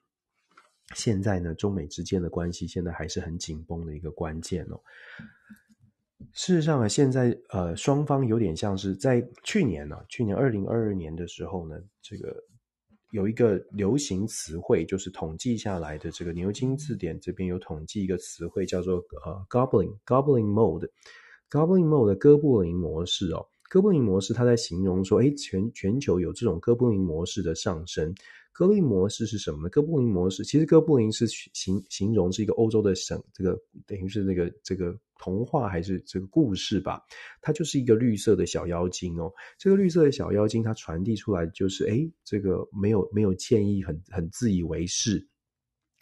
[0.96, 4.80] 现在呢，中美之间的关系现在还是很紧绷的一个关键哦。
[6.32, 12.42] 事实上啊，现在呃双方有点像是在去年呢、去年二零二二年的时候呢，这个。
[13.12, 18.96] 有一个流行词汇，就是统计下来的这个牛津字典这边有统计一个词汇，叫做
[19.26, 20.90] 呃 Gobbling Gobbling mode
[21.50, 28.16] Gobbling mode 的哥布林模式哦，哥布林模式，它在形容说，诶，全全球有这种哥布林模式的上升。
[28.54, 29.70] 哥布林模式是什么呢？
[29.70, 37.02] 哥布林模式其实哥布林是形形容是一个欧洲的省，这个等于是那个这个童话还是这个故事吧？
[37.42, 39.32] 它就是一个绿色的小妖精哦。
[39.58, 45.28] 这个绿色的小妖精，它传递出来就是，哎，这个没有没有歉意，很很自以为是。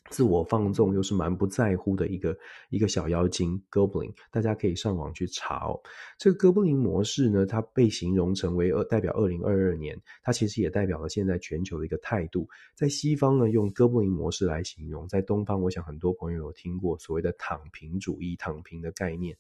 [0.10, 2.38] 自我放纵又是蛮不在乎的一个
[2.70, 5.80] 一个小妖精哥布林大家可以上网去查哦。
[6.18, 12.48] 这个哥布林模式呢，它被形容成为二代表二零二二年，它其实也代表了现在全球的一个态度。
[12.76, 19.38] 在西方呢，用哥布林模式来形容；在东方，我想很多朋友有听过所谓的躺平主义、躺平的概念。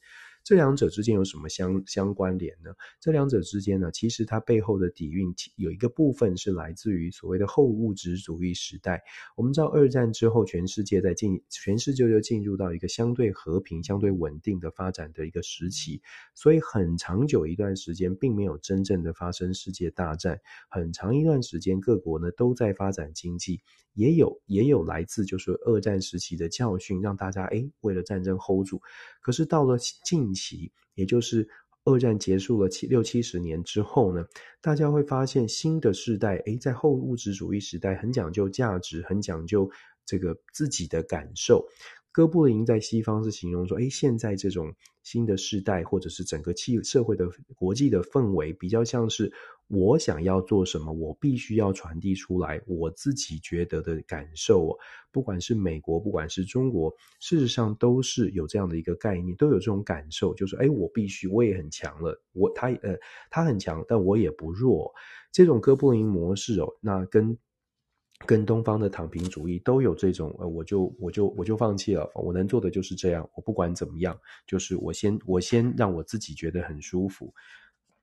[0.49, 2.71] 这两者之间有什么相相关联呢？
[2.99, 9.03] 这两者之间呢，其实它背后的底蕴有一个部分是来自于所谓的后物质主义时代。
[9.35, 16.01] 我们知道二战之后，全世界在进，全世界就进入到一个相对和平、相对稳定的发展的一个时期，
[16.33, 23.62] 所以很长久一段时间并没有真正的发生世界大战，很长一段时间各国呢都在发展经济。
[23.95, 28.81] 也有也有来自就是二战时期的教训，让大家诶为了战争 hold 住。
[29.29, 31.47] 可是到了近期，也就是
[31.83, 34.25] 二战结束了七六七十年之后呢，
[34.59, 39.69] 大家会发现新的世代诶在后物质主义时代很讲究价值，很讲究
[40.03, 41.63] 这个自己的感受。
[42.19, 49.32] 哥布林在西方是形容说，诶现在这种新的世代或者是整个气社会的国际的氛围，比较像是。
[49.69, 54.75] 我想要做什么，我必须要传递出来我自己觉得的感受。
[55.12, 62.97] 不管是美国，不管是中国，事实上都是有这样的一个概念，都有这种感受，就是哎，我必须，我也很强了，我他呃
[63.29, 64.91] 他很强，但我也不弱。
[65.32, 67.38] 这种哥布林模式哦，那跟
[68.25, 77.34] 跟东方的躺平主义都有这种呃，我就我就我就放弃了，我能做的就是这样，我不管怎么样，就是我先我先让我自己觉得很舒服。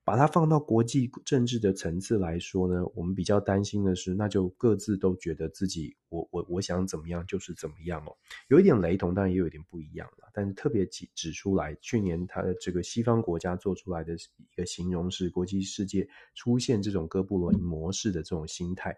[0.05, 10.31] 把它放到国际政治的层次来说呢，我们比较担心的是，那就各自都觉得自己我我我想怎么样就是怎么样哦，有一点雷同，但也有一点不一样了。
[10.33, 18.96] 但是特别指指出来，去年他的这个西方国家做出来的一个形容是，国际世界出现这种哥布林模式的这种心态。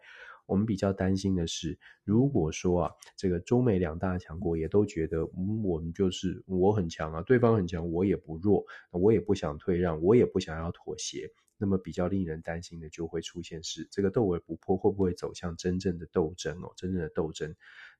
[0.48, 16.72] 我们比较担心的是，如果说啊，这个中美两大强国也都觉得，嗯，我们就是我很强啊，对方很强，我也不弱，我也不想退让，我也不想要妥协，那么比较令人担心的就会出现是，这个斗而不破会不会走向真正的斗争哦？
[16.76, 17.54] 真正的斗争，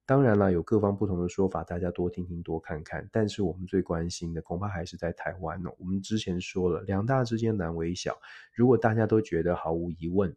[0.07, 3.07] 当然了，有各方不同的说法，大家多听听多看看。
[3.13, 5.71] 但是我们最关心的恐怕还是在台湾哦。
[5.79, 8.19] 我们之前说了，两大之间难为小，
[8.55, 10.35] 如果大家都觉得毫无疑问。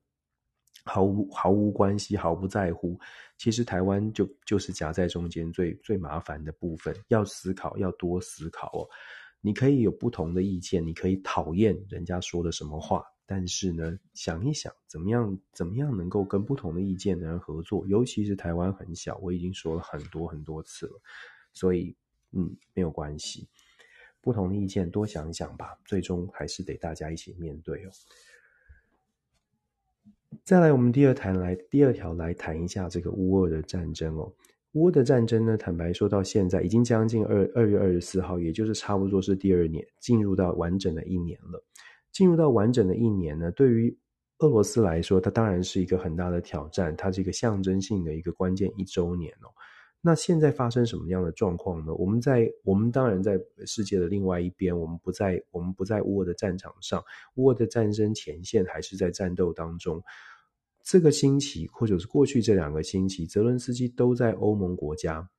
[0.84, 3.00] 毫无毫无关系，毫不在乎。
[3.38, 8.88] 其实台湾就就是夹在中间最最麻烦的部分，要思考，要多思考哦。
[9.42, 13.04] 你可以有不同的意见，你可以讨厌人家说的什么话。
[13.26, 21.02] 但是呢，想一想怎么样，怎么样能够跟不同的意见的人合作，尤其是台湾很小，我已经说了很多很多次了，
[21.54, 21.96] 所以
[22.34, 23.48] 嗯，没有关系，
[24.20, 27.90] 不同的意见多想一想吧，最终还是得大家一起面对哦。
[30.44, 34.32] 再来，我们第二谈来第二条来谈一下这个乌俄的战争哦。
[34.74, 41.64] 乌俄的战争呢，坦白说到现在已经将近二二月二十四号，也就是差不多是第二年，进入到完整的一年了。
[42.12, 43.98] 进入到完整的一年呢，对于
[44.40, 49.52] 俄罗斯来说，它当然是一个很大的挑战，它是一个象征性的一个关键一周年哦。
[50.04, 51.94] 那现在发生什么样的状况呢？
[51.94, 57.04] 我们在我们当然在世界的另外一边，我们不在我们不在乌俄的战场上，
[57.36, 60.02] 乌俄的战争前线还是在战斗当中。
[60.84, 65.30] 这个星期，或者是过去这两个星期，泽伦斯基都在欧盟国家，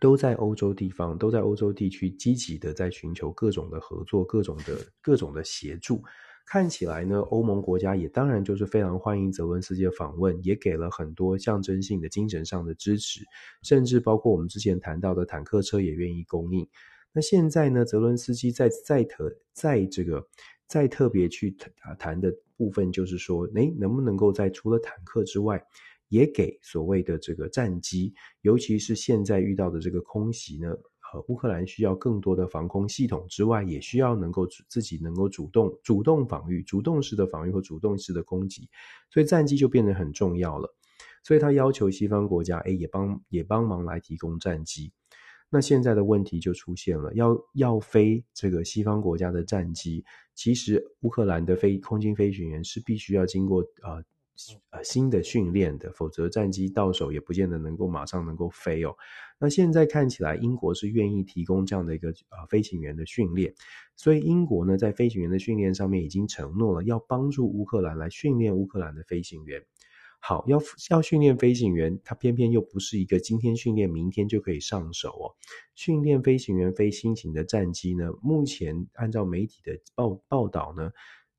[0.00, 6.02] 都在欧洲地方，都在欧洲地区积极的在寻求各种的合作，各种的各种的协助。
[6.46, 13.20] 看起来呢，欧盟国家也当然就是非常欢迎泽伦斯基的访问，也给了很多象征性的精神上的支持，
[13.62, 16.66] 甚至包括我们之前谈到的坦克车也愿意供应。
[17.12, 20.26] 那现在呢，泽伦斯基在在特在这个。
[20.68, 25.64] 再特别去谈谈的部分，就是说，诶，能不能够在除了坦克之外，
[26.08, 30.76] 也给所谓的这个战机，尤其是现在遇到的这个空袭呢？
[31.28, 38.68] 乌克兰需要更多的防空系统之外，也需要能够自己能够主动主动防御、主动式的防御和主动式的攻击，
[39.10, 40.74] 所以战机就变得很重要了。
[41.22, 44.92] 所以他要求西方国家，诶，也帮也帮忙来提供战机。
[45.48, 54.02] 那现在的问题就出现了，要要飞这个西方国家的战机，其实乌克兰的飞空军飞行员是必须要经过呃
[54.70, 58.94] 呃新的训练的，否则战机到手也不见得能够马上能够飞哦。
[59.38, 63.54] 那现在看起来，英国是愿意提供这样的一个呃飞行员的训练，
[63.96, 69.64] 所以英国呢在飞行员的训练上面已经承诺了要帮助乌克兰来训练乌克兰的飞行员。
[70.18, 75.36] 好，要要训练飞行员，他偏偏又不是一个今天训练，明天就可以上手哦。
[75.74, 80.90] 训练飞行员飞新型的战机呢，目前按照媒体的报报道呢。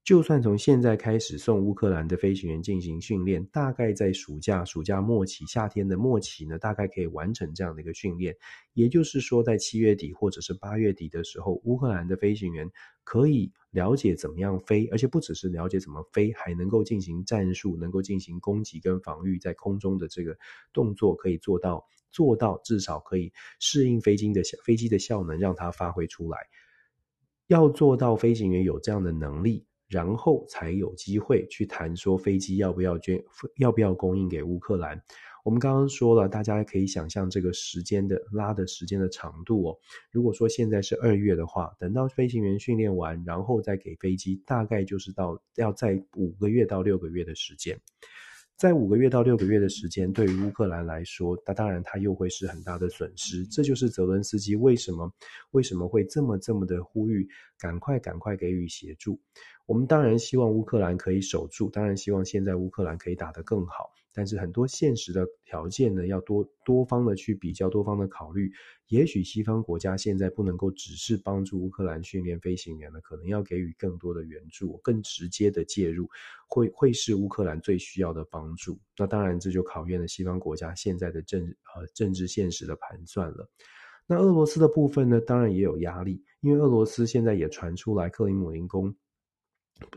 [0.07, 8.33] 就算从现在开始送乌克兰的飞行员进行训练，大概在暑假、暑假末期、夏天的末期呢，大概可以完成这样的一个训练。
[8.71, 12.71] 也就是说，在七月底或者是八月底的时候，乌克兰的飞行员
[13.03, 20.37] 可以了解怎么样飞，而且不只是了解怎么飞，还能够进行战术，能够进行攻击跟防御，在空中的这个
[20.71, 26.47] 动作可以做到做到，至少可以适应飞机的效飞机的效能，让它发挥出来。
[27.47, 29.65] 要做到飞行员有这样的能力。
[29.87, 33.23] 然后才有机会去谈说飞机要不要捐，
[33.57, 35.01] 要不要供应给乌克兰。
[35.43, 39.77] 我们刚刚说了，大家可以想象这个时间的拉的时间的长度哦。
[40.11, 47.79] 如果说现在是二月的话，等到飞行员训练完，然后再给飞机，大概就是到要在五个月到六个月的时间。
[48.57, 53.45] 在五个月到六个月的时间，对于乌克兰来说，那当然它又会是很大的损失。
[53.45, 55.13] 这就是泽伦斯基为什么
[55.51, 59.19] 为什么会这么这么的呼吁，赶快赶快给予协助。
[59.67, 63.91] 我们当然希望乌克兰可以守住，当然希望现在乌克兰可以打得更好。
[64.17, 68.51] 但是很多现实的条件呢，要多多方的去比较，多方的考虑。
[68.87, 76.09] 也许西方国家现在不能够只是帮助乌克兰训练飞行员了，可能要给予更多的援助，更直接的介入，
[76.47, 78.79] 会会是乌克兰最需要的帮助。
[78.97, 81.43] 那当然这就考验了西方国家现在的政
[81.75, 83.47] 呃政治现实的盘算了。
[84.07, 88.95] 那俄罗斯的部分呢，当然也有压力，因为俄罗斯现在也传出来克里姆林宫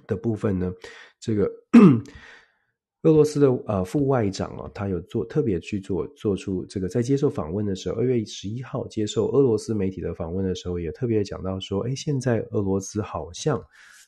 [0.06, 0.74] 的部分呢，
[1.18, 1.50] 这个。
[3.02, 13.58] 俄罗斯的呃副外长哦，他有做特别去做做出这个，在接受访问的时候，二月十一号接受俄罗斯媒体的访问的时候，也特别讲到说，哎，现在俄罗斯好像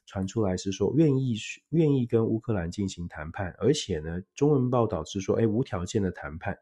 [0.05, 1.35] 传出来是说愿意
[1.71, 6.55] 愿意跟乌克兰进行谈判，而且呢，中文报道是说，哎，无条件的谈判。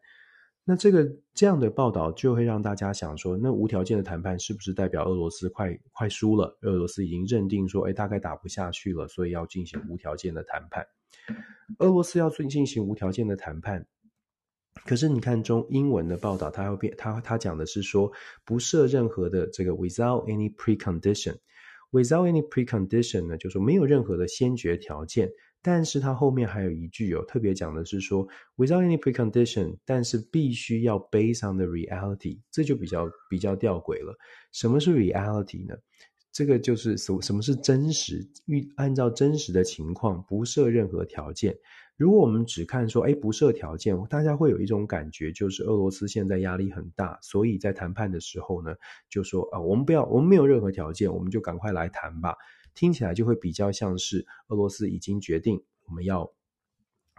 [0.70, 1.04] 那这个
[1.34, 6.56] 这样的报道就会让大家想说，那无条件的谈判是不是代表俄罗斯快快输了？
[6.60, 10.86] 俄罗斯已经认定说，哎，大概打不下去了，所以要进行无条件的谈判。
[11.80, 13.84] 俄罗斯要进进行无条件的谈判，
[14.84, 18.12] 可是你看中英文的报道，他会变，他他讲的是说
[18.44, 25.28] 不设任何的这个 without any precondition，without any precondition 呢，就是说没有任何的先决条件，
[25.62, 34.16] 但是它后面还有一句有特别讲的是说 without any precondition，但是必须要 based on the reality，这就比较比较吊诡了。
[34.52, 35.76] 什么是 reality 呢？
[36.32, 38.26] 这个就是什什么是真实？
[38.76, 41.58] 按照真实的情况，不设任何条件。
[41.96, 48.74] 如果我们只看说，哎，不设条件，大家会有一种感觉，就是俄罗斯现在压力很大，所以在谈判的时候呢，
[49.10, 52.36] 就说啊，我们不要，我们没有任何条件，我们就赶快来谈吧。
[52.80, 56.32] 听起来就会比较像是俄罗斯已经决定我们要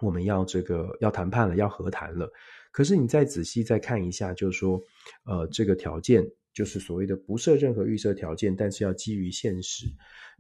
[0.02, 2.32] 我们要这个要谈判了，要和谈了。
[2.72, 4.82] 可是你再仔细再看一下，就是说，
[5.24, 6.26] 呃，这个条件。
[6.54, 9.86] 就是所谓的不设任何预设条件，但是要基于现实，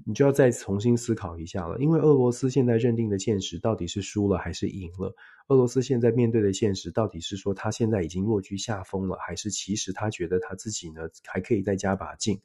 [0.06, 1.80] 你就要再重新思考一下了。
[1.80, 5.16] 因为俄罗斯现在认定的现实到底是输了还是赢了？
[5.48, 12.42] 俄罗斯现在面对的现实到底是说他现在已经落居下风了，还是其实他觉得他自己呢还可以再加把劲？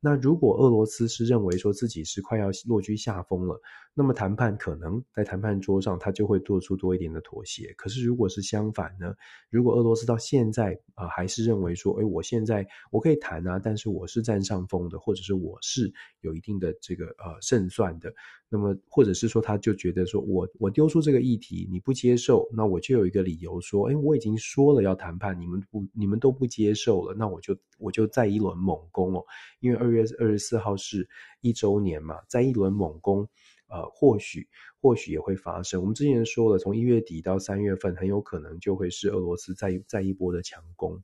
[0.00, 3.60] 那如果俄罗斯是认为说自己是快要落居下风了，
[3.94, 7.74] 那么谈判可能在谈判桌上他就会做出多一点的妥协。
[7.76, 9.12] 可是如果是相反呢？
[9.50, 18.12] 如果俄罗斯到现在啊、呃、还是认为说，哎，我现在我可以谈啊，但是我是占上风的，或者是我是有一定的这个呃胜算的。
[18.50, 29.22] 那么，或者是说，他就觉得说我我丢出这个议题，你不接受，那我就有一个理由说，哎，我已经说了要谈判，你们不，你们都不接受了，那我就我就再一轮猛攻哦，
[29.60, 31.08] 因为二二月二十四号是
[31.40, 33.26] 一周年嘛，在一轮猛攻，
[33.68, 34.46] 呃，或许
[34.80, 35.80] 或许也会发生。
[35.80, 41.02] 我们之前说了，从一月底到三月份，很有可能就会是俄罗斯再再一波的强攻，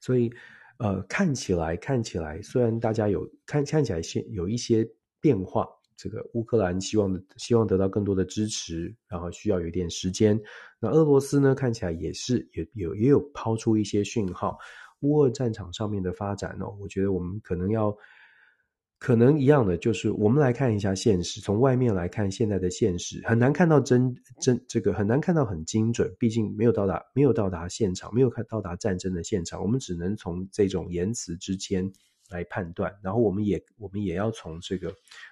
[0.00, 0.30] 所以
[0.78, 4.86] 呃，看起来看起来，虽然大家有看看起来现有一些
[5.20, 5.66] 变化。
[5.98, 10.38] 这个乌克兰希望希望得到更多的支持，然后需要有一点时间。
[10.78, 14.58] 那俄罗斯呢，看起来也是也有也有抛出一些讯号。
[15.00, 17.96] 乌俄战场上面的发展哦，我觉得我们可能要
[18.98, 21.40] 可能一样的，就是我们来看一下现实。
[21.40, 31.92] 从外面来看，现在的现实很难看到真真这个很难看到很精准，毕竟没有到达没有到达现场，没有看到达战争的现场，我们只能从这种言辞之间。
[32.30, 34.88] 来判断，然后我们也我们也要从这个，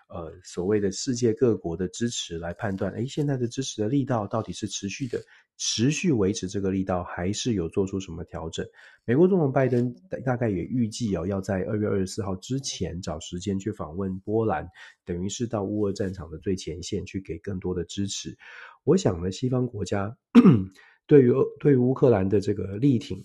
[0.08, 5.20] 呃，所谓的世界各国的支持来判断，诶，现在的支持的力道到底是持续的，
[5.56, 8.66] 持续维持这个力道，还是有做出什么调整？
[9.04, 14.68] 美国总统拜登大概也预计哦，要在二月二十四号之前找时间去访问波兰，
[15.04, 18.36] 等于是到乌俄战场的最前线去给更多的支持。
[18.84, 20.16] 我想呢，西方国家
[21.06, 23.24] 对于对于乌克兰的这个力挺。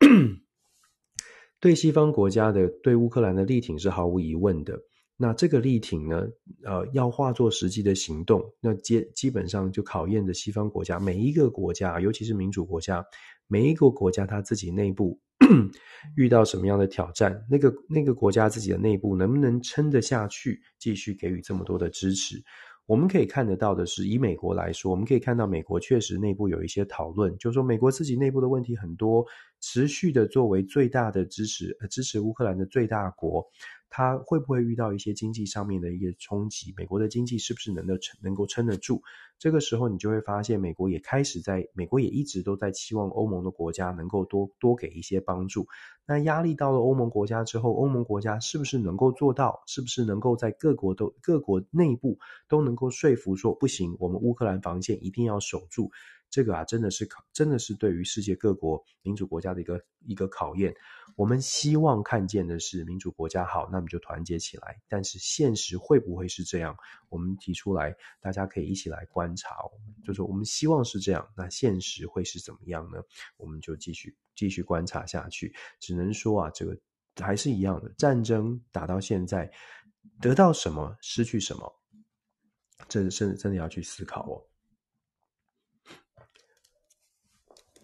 [1.64, 4.78] 对西方国家的对乌克兰的力挺是毫无疑问的。
[5.16, 6.28] 那这个力挺呢，
[6.62, 13.02] 呃，要化作实际的行动，那基基本上就考验着西方国家每一个国家，尤其是民主国家，
[13.46, 15.18] 每一个国家他自己内部
[16.16, 22.44] 遇到什么样的挑战，那个那个国家自己的内部能不能撑得下去，继续给予这么多的支持。
[22.86, 29.24] 我们可以看得到的是，以美国来说，我们可以看到美国确实内部有一些讨论，就是说美国自己内部的问题很多，
[29.60, 33.42] 持续的作为最大的支持，呃，支持乌克兰的最大国。
[33.96, 36.74] 它会不会遇到一些经济上面的一个冲击？
[36.76, 39.00] 美国的经济是不是能够撑能够撑得住？
[39.38, 45.68] 这个时候你就会发现，美国也开始在，美国也一直都在期望欧盟的国家能够多多给一些帮助。
[46.06, 49.62] 那压力到了欧盟国家之后，欧盟国家是不是能够做到？
[49.68, 52.18] 是不是能够在各国都各国内部
[52.48, 55.92] 都能够说服说不行，我们乌克兰防线一定要守住？
[56.34, 60.74] 这个啊，真的是考，真的是对于世界各国民主国家的一个一个考验。
[61.14, 64.82] 我们希望看见的是民主国家好，那么就团结起来。
[64.88, 66.76] 但是现实会不会是这样？
[67.08, 69.54] 我们提出来，大家可以一起来观察。
[70.04, 73.00] 就是我们希望是这样，那现实会是怎么样呢？
[73.36, 75.54] 我们就继续继续观察下去。
[75.78, 76.76] 只能说啊，这个
[77.22, 79.48] 还是一样的，战争打到现在，
[80.20, 81.72] 得到什么，失去什么，
[82.88, 84.42] 这是真的要去思考哦。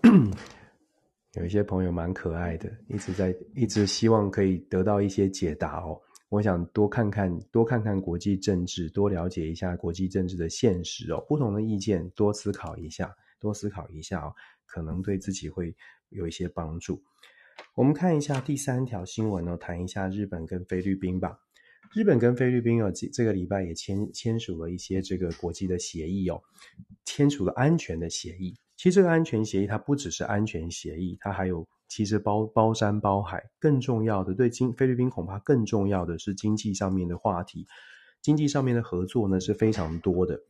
[1.35, 6.01] 有一些朋友蛮可爱的，一直在一直希望可以得到一些解答哦。
[6.29, 11.25] 我想多看看多看看国际政治，多了解一下国际政治的现实哦。
[11.29, 14.35] 不同的意见，多思考一下，多思考一下哦，
[14.67, 15.75] 可能对自己会
[16.09, 17.03] 有一些帮助。
[17.75, 21.39] 我们看一下第三条新闻哦，谈一下日本跟菲律宾吧。
[21.93, 26.41] 日本跟菲律宾哦，这这个礼拜也签签署了一些这个国际的协议哦，
[27.05, 28.57] 签署了安全的协议。
[28.81, 33.51] 其实这个安全协议它不只是安全协议，它还有其实包包山包海。
[33.59, 37.67] 更重要的，对经菲律宾恐怕更重要的是经济上面的话题，
[38.23, 40.41] 经济上面的合作呢是非常多的。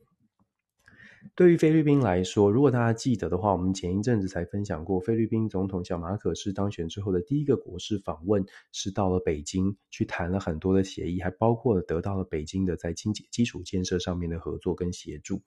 [1.35, 15.41] 对于菲律宾来说，如果大家记得的话，我们前一阵子才分享过，菲律宾总统小马可仕当选之后的第一个国事访问是到了北京去谈了很多的协议，还包括了得到了北京的在经济基础建设上面的合作跟协助。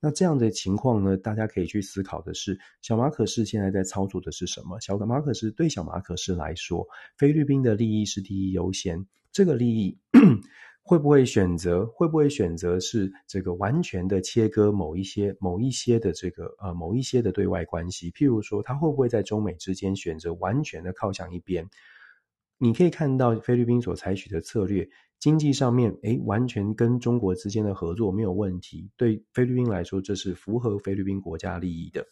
[0.00, 4.78] 那这样的情况呢，大家可以去思考的是，小马可是现在在操作的是什么？
[4.80, 6.86] 小马可是对小马可是来说，
[7.16, 9.04] 菲律宾的利益是第一优先。
[9.32, 9.98] 这个利益
[10.82, 11.84] 会不会选择？
[11.84, 18.10] 会不会选择是这个完全的切割某一些、某一些的这个呃某一些的对外关系？
[18.12, 21.68] 譬如说，他会不会在中美之间选择完全的靠向一边？
[22.58, 24.88] 你可以看到菲律宾所采取的策略，
[25.18, 28.90] 经济上面，诶，完全跟中国之间的合作没有问题。
[28.96, 32.04] 对菲律宾来说，这是符合菲律宾国家利益的。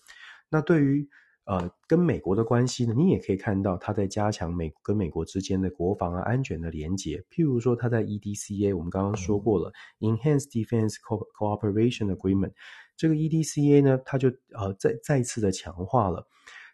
[0.49, 1.09] 那对于
[1.45, 7.25] 呃跟美国的关系呢，你也可以看到它在加强美跟美国之间的国防啊安全的连结。
[7.31, 12.53] 譬如说，它在 EDCA，我们刚刚说过了，嗯，Enhanced Defense Cooperation Agreement，
[12.97, 16.27] 这个 EDCA 呢，它就呃再再次的强化了。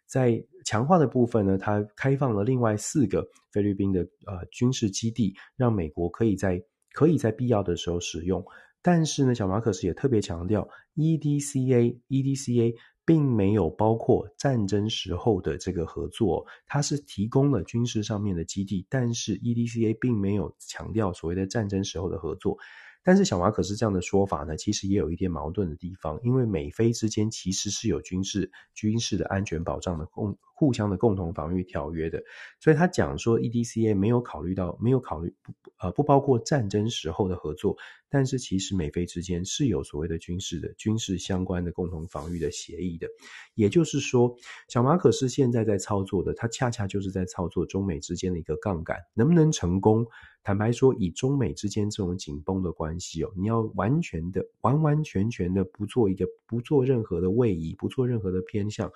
[0.07, 8.45] 在强化的部分呢，它开放了另外四个菲律宾的呃军事基地，让美国可以在可以在必要的时候使用。
[8.83, 12.75] 但是呢，小马可是也特别强调，EDCA EDCA
[13.05, 22.59] 并没有包括战争时候的这个合作，它是提供了军事上面的基地，但是 EDCA 并没有强调所谓的战争时候的合作。
[23.05, 32.23] 但是小马可是这样的说法呢，其实也有一点矛盾的地方，因为美菲之间其实是有军事军事的安全保障的共互相的共同防御条约的，
[32.61, 37.77] 所以他讲说 EDCA 没有考虑到没有考虑不呃不包括战争时候的合作，
[38.09, 43.09] 但是其实美菲之间是有所谓的军事的军事相关的共同防御的协议的，
[43.55, 44.37] 也就是说
[44.69, 50.07] 小马可是现在在操作的，他恰恰就是在操作中美之间的一个杠杆，能不能成功？
[50.45, 58.91] 坦白说，以中美之间这种紧绷的关系哦，你要完全的、完完全全的不做一个、不做任何的位移、不做任何的偏向，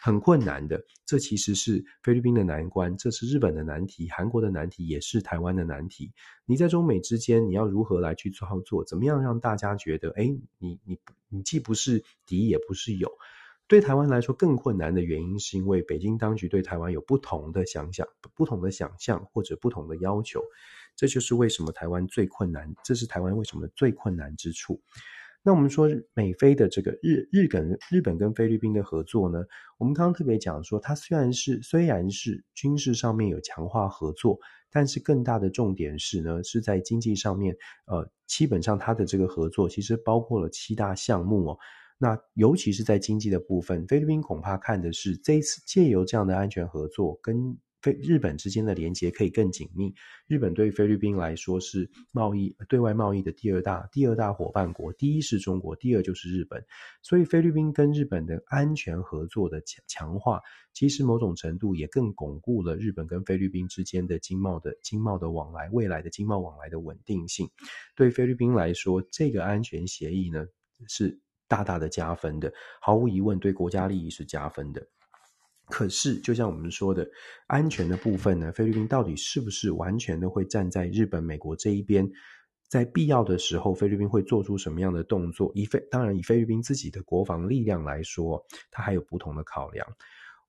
[0.00, 0.82] 很困难的。
[1.04, 6.12] 这其实是菲律宾的难关，这是日本的难题，韩国的难题，也是台湾的难题。
[6.44, 8.84] 你在中美之间，你要如何来去操作？
[8.84, 10.24] 怎么样让大家觉得，哎，
[10.58, 13.10] 你你你既不是敌，也不是友？
[13.66, 20.42] 对台湾来说更困难的原因，是因为北京当局对台湾有不同的想象、不同的想象或者不同的要求。
[20.96, 24.80] 这就是为什么台湾最困难，这是台湾为什么最困难之处。
[25.48, 29.42] 那我们说美菲的这个日日本日本跟菲律宾的合作呢，
[29.78, 34.38] 我们刚刚特别讲说，它虽然是虽然是军事上面有强化合作，
[34.70, 41.58] 但是更大的重点是呢，是在经济上面，呃，基本上它的这个合作其实包括了七大项目哦。
[41.96, 47.56] 那尤其是在经济的部分，菲律宾恐怕看的是这一次借由这样的安全合作跟。
[47.80, 49.94] 菲日本之间的连接可以更紧密。
[50.26, 56.64] 日本对菲律宾来说是贸易对外贸易的第二大第二大伙伴国，第一是中国，第二就是日本。
[57.02, 60.40] 所以菲律宾跟日本的安全合作的强强化，
[60.72, 67.48] 其实某种程度也更巩固了日本跟菲律宾之间的经贸的经贸的往来，未来的经贸往来的稳定性。
[67.94, 70.46] 对菲律宾来说，这个安全协议呢
[70.88, 74.86] 是大大的加分的，毫无疑问对国家利益是加分的。
[75.70, 77.08] 可是，就像我们说的，
[77.46, 82.10] 安全的部分呢，菲律宾到底是不是完全的会站在日本、美国这一边？
[82.68, 85.50] 在必要的时候，菲律宾会做出什么样的动作？
[85.54, 89.86] 以菲当然以菲律宾自己的国防力量来说，它还有不同的考量。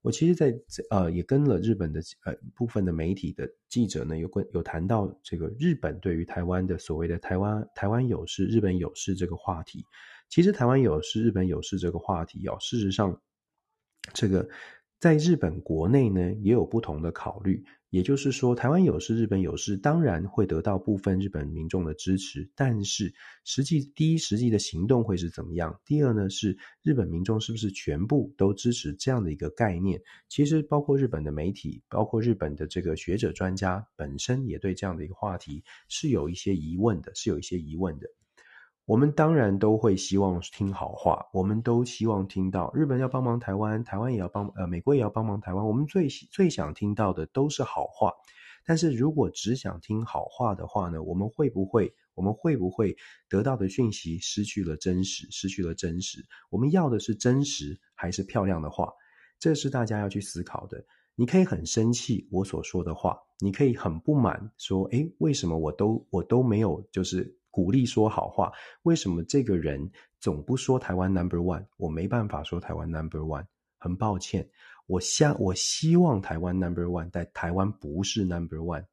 [0.02, 9.86] 我其实在，在呃也跟了日本的呃部分的媒体的记者呢，有关有谈到这个日本对于台湾的所谓的台湾台湾有事、日本有事这个话题。
[10.30, 13.22] 其实台湾有事、日本有事这个话题哦，事实上
[14.14, 14.46] 这个。
[15.00, 17.64] 在日本国内呢，也有不同的考虑。
[17.90, 22.48] 也就是说，台湾有事，日本有事，当然会得到部分日本民众的支持。
[22.54, 23.12] 但是，
[23.46, 25.80] 实际第一，实际的行动会是怎么样？
[25.86, 30.00] 第二呢，是日本民众是不是全部都支持这样的一个概念？
[30.28, 38.08] 其实，包括日本的媒体，包括日本的这个学者专家本身，也对这样的一个话题是有一些疑问的，是有一些疑问的。
[38.90, 45.64] 我们当然都会希望听好话，我们都希望听到日本要帮忙台湾，台湾也要帮，呃，美国也要帮忙台湾。
[45.64, 48.12] 我们最最想听到的都是好话。
[48.66, 52.98] 但是如果只想听好话的话呢，我们会不会，我们会不会
[53.30, 56.26] 得到的讯息失去了真实，失去了真实？
[56.50, 58.92] 我们要的是真实还是漂亮的话？
[59.38, 60.84] 这是大家要去思考的。
[61.14, 67.36] 你可以很生气我所说的话，你可以很不满说，诶，为什么我都我都没有就是。
[67.60, 68.54] 鼓励说好话，
[68.84, 69.92] 为什么这个人
[70.22, 71.66] 总不说台湾 number one？
[71.76, 73.46] 我没办法说台湾 number one，
[73.78, 74.50] 很抱歉，
[74.88, 78.86] 我想我希望台湾 number one，但台湾不是 number one，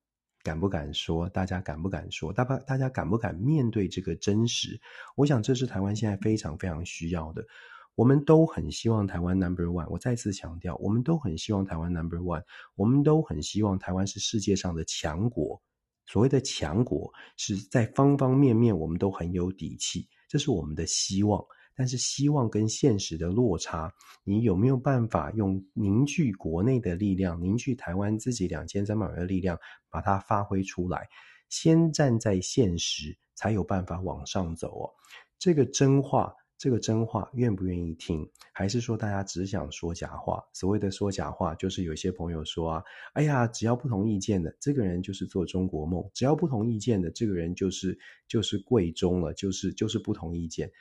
[0.43, 1.29] 敢不敢说？
[1.29, 2.33] 大家敢不敢说？
[2.33, 4.81] 大家大家敢不敢面对这个真实？
[5.15, 7.47] 我想这是台湾现在非常非常需要的。
[7.95, 12.43] 我们都很希望台湾 number one，我再次强调，我们都很希望台湾 number one，
[12.75, 15.63] 我们都很希望台湾是世界上的强国。
[16.07, 21.45] 所谓的强国是在方方面面我们都很有底气，这是我们的希望。
[21.79, 23.93] 但是希望跟现实的落差，
[24.25, 29.59] 你有没有办法用凝聚国内的力量，凝聚台湾自己两千三百万的力量，
[29.91, 31.07] 把它发挥出来？
[31.51, 34.91] 先站在现实，才有办法往上走哦。
[35.39, 40.43] 这个真话这个真话愿不愿意听，还是说大家只想说假话？
[40.53, 50.73] 所谓的说假话，就是有些朋友说啊，哎呀，只要不同意见的这个人就是做中国梦，只要不同意见的这个人就是就是贵中了，就是就是不同意见，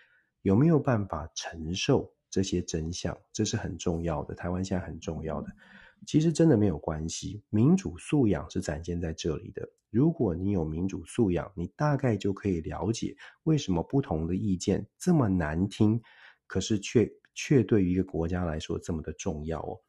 [0.43, 3.17] 有没有办法承受这些真相？
[3.34, 5.49] 这是很重要的，台湾现在很重要的。
[6.06, 9.68] 其实真的没有关系，民主素养是展现在这里的。
[9.89, 16.02] 如果你有民主素养，你大概就可以了解为什么不同的意见这么难听，
[16.48, 19.80] 可是却却对于一个国家来说这么的重要哦。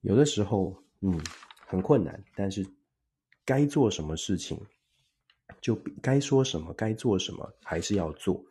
[0.00, 1.20] 有的时候，嗯，
[1.66, 2.66] 很困难，但是
[3.44, 4.58] 该做什么事情，
[5.60, 8.42] 就该说什么，该做什么，还是要做。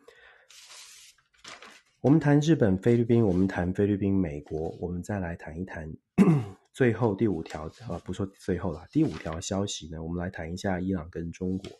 [2.03, 5.89] 我们谈日本、菲律宾，我们谈菲律宾、美国，我们再来谈一谈
[6.73, 11.71] 最后第五条，啊，不说最后了，第五条消息呢，我们来谈一下伊朗跟中国。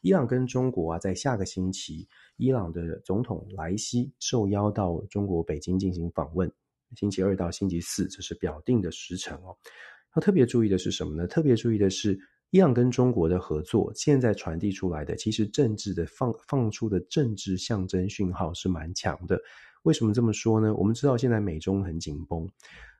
[0.00, 2.08] 伊朗跟中国啊，在下个星期，
[2.38, 6.50] 伊朗的总统莱西受邀到中国北京进行访问，
[6.96, 9.56] 星期二到星期四，这是表定的时程哦。
[10.16, 11.28] 要特别注意的是什么呢？
[11.28, 12.18] 特别注意的是。
[12.52, 19.40] 伊朗跟中国的合作，现在传递出来的，其实政治的放放出的政治象征讯号是蛮强的。
[19.84, 20.74] 为什么这么说呢？
[20.74, 22.46] 我们知道现在美中很紧绷，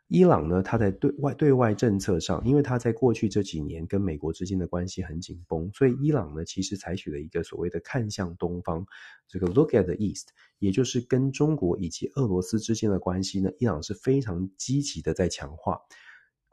[0.08, 8.86] 伊朗呢，它在对外对外政策上，因为它在过去这几年跟美国之间的关系很紧绷，所以伊朗呢，其实采取了一个所谓的看向东方，
[9.28, 10.28] 这个 look at the east，
[10.60, 15.78] 也就是跟中国以及俄罗斯之间的关系呢，伊朗是非常积极的在强化。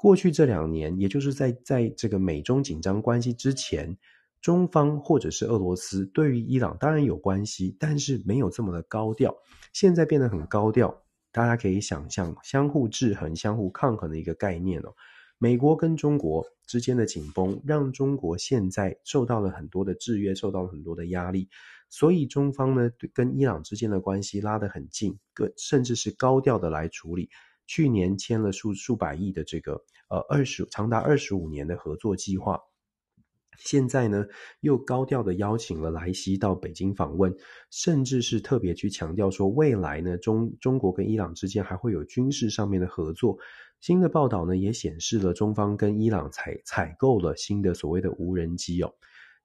[0.02, 3.98] 过去这两年，也就是在在这个美中紧张关系之前，
[4.42, 9.36] 中方或者是俄罗斯对于伊朗当然有关系，但是没有这么的高调。
[9.74, 14.96] 现在变得很高调，大家可以想象相互制衡、相互抗衡的一个概念哦。
[15.38, 21.50] 美国跟中国之间的紧绷，让中国现在受到了很多的制约，受到了很多的压力，
[21.90, 27.30] 所以中方呢，跟伊朗之间的关系拉得很近，个甚至是高调的来处理。
[27.70, 29.74] 去年签了数数百亿的这个
[30.10, 32.60] 呃二十长达二十五年的合作计划，
[33.60, 34.26] 现在呢
[34.62, 37.32] 又高调的邀请了莱西到北京访问，
[37.70, 43.38] 甚至是特别去强调说未来呢中中国跟伊朗之间还会有军事上面的合作。
[43.82, 48.92] 新的报道呢也显示了中方跟伊朗采采购了新的所谓的无人机哦，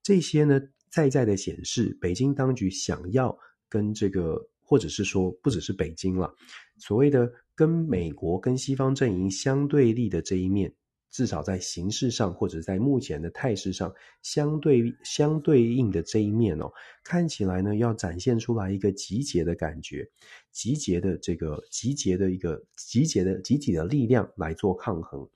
[0.02, 0.58] 这些呢
[0.88, 6.34] 在在的显示北京当局想要跟这个或者是说不只是北京了，
[6.78, 7.30] 所谓的。
[7.54, 10.72] 跟美国跟西方阵营相对立的这一面，
[11.10, 16.72] 至少在形式上或者在目前的态势上，相对相对应的这一面哦，
[17.04, 20.08] 看起来呢要展现出来一个集结的感觉，
[20.50, 25.28] 集结的这个集结的一个集结的集体的力量来做抗衡，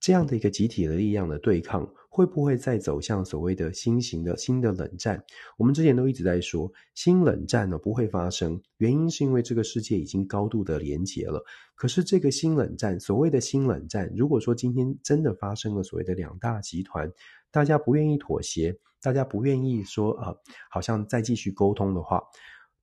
[0.00, 1.88] 这样的一个集体的力量的对抗。
[2.12, 5.22] 会不会再走向所谓的新型的新的冷战？
[5.56, 11.40] 我们之前都一直在说新冷战呢不会发生，原因是因为这个世界已经高度的连结了。
[11.76, 17.08] 可是这个新冷战，所谓的新冷战，如果说今天真的发生了所谓的两大集团，
[17.52, 20.34] 大家不愿意妥协，大家不愿意说啊，
[20.68, 22.20] 好像再继续沟通的话，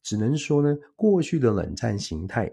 [0.02, 2.50] 只能说呢，过去的冷战形态。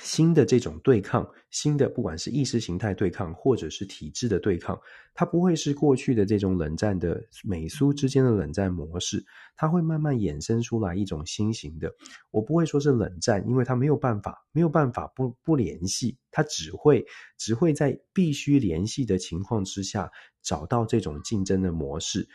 [0.00, 4.78] 新的这种对抗，新的不管是意识形态对抗，或者是体制的对抗，
[5.14, 9.24] 它不会是过去的这种冷战的美苏之间的冷战模式，
[9.56, 11.92] 它会慢慢衍生出来一种新型的。
[12.30, 17.04] 我不会说是冷战，因为它没有办法，没有办法不不联系，它只会
[17.36, 20.10] 只会在必须联系的情况之下
[20.42, 22.28] 找到这种竞争的模式。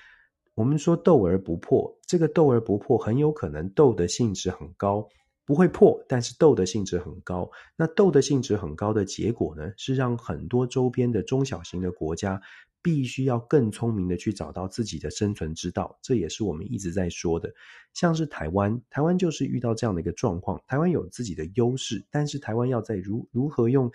[0.55, 5.07] 我们说斗而不破，这个斗而不破很有可能斗的性质很高。
[5.46, 7.50] 不会破，但是斗的性质很高。
[7.76, 12.41] 那斗的性质很高的结果呢，是让很多周边的中小型的国家
[12.82, 15.98] 必须要更聪明的去找到自己的生存之道。
[16.02, 17.54] 这也是我们一直在说的。
[17.94, 20.62] 像是台湾，台湾就是遇到这样的一个状况。
[20.68, 23.91] 台湾有自己的优势，但是台湾要在如如何用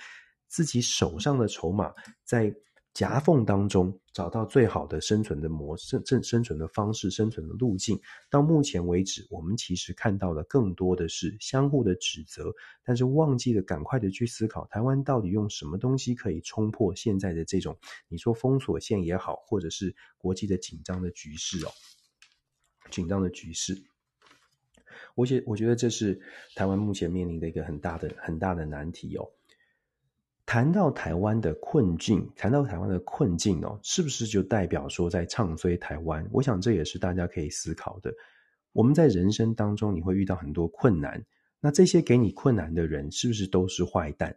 [0.46, 1.92] 自己手上的筹码
[2.24, 2.55] 在。
[2.99, 7.96] 夹缝当中找到最好的生存的模式、生生存的方式、生存的路径。
[8.28, 17.78] 到目前为止，我们其实看到的更多的是相互的指责，但是忘记了赶快的去思考，台湾到底用什么东西可以冲破现在的这种，
[18.09, 21.70] 你说封锁线也好，或者是国际的紧张的局势哦，
[22.90, 23.80] 紧张的局势。
[25.14, 26.20] 我觉我觉得这是
[26.57, 29.30] 台湾目前面临的一个很大的很大的难题哦。
[30.49, 36.26] 谈到台湾的困境，谈到台湾的困境哦，是不是就代表说在唱衰台湾？
[36.32, 38.11] 我想这也是大家可以思考的。
[38.72, 41.22] 我们在人生当中，你会遇到很多困难，
[41.61, 44.34] 那这些给你困难的人，是不是都是坏蛋？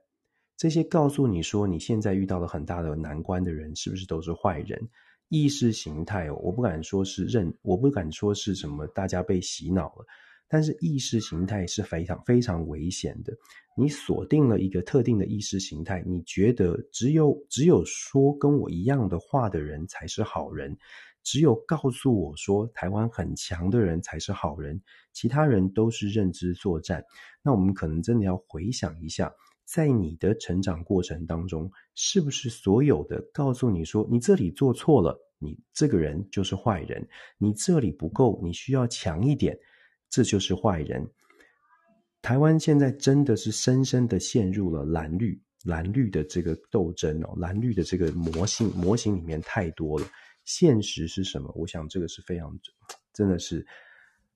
[0.58, 4.90] 这些告诉你说你现在遇到了很大的难关的人，是不是都是坏人？
[5.30, 10.06] 意识形态哦，我不敢说是认，我不敢说是什么大家被洗脑了，
[10.52, 13.32] 但是意识形态是非常非常危险的。
[13.78, 20.78] 你锁定了一个特定的意识形态，你觉得只有只有说跟我一样的话的人才是好人，
[21.24, 24.82] 只有告诉我说台湾很强的人才是好人，
[25.14, 27.02] 其他人都是认知作战。
[27.42, 29.34] 那我们可能真的要回想一下，
[29.64, 39.58] 在你的成长过程当中，是不是所有的告诉你说你这里做错了，你这个人就是坏人，你这里不够，你需要强一点，
[40.12, 41.04] 这就是坏人。
[42.22, 50.08] 台湾现在真的是深深的陷入了蓝绿蓝绿的这个斗争哦，蓝绿的这个模型模型里面太多了。
[50.44, 51.52] 现实是什么？
[51.56, 52.56] 我想这个是非常
[53.14, 53.66] 真的是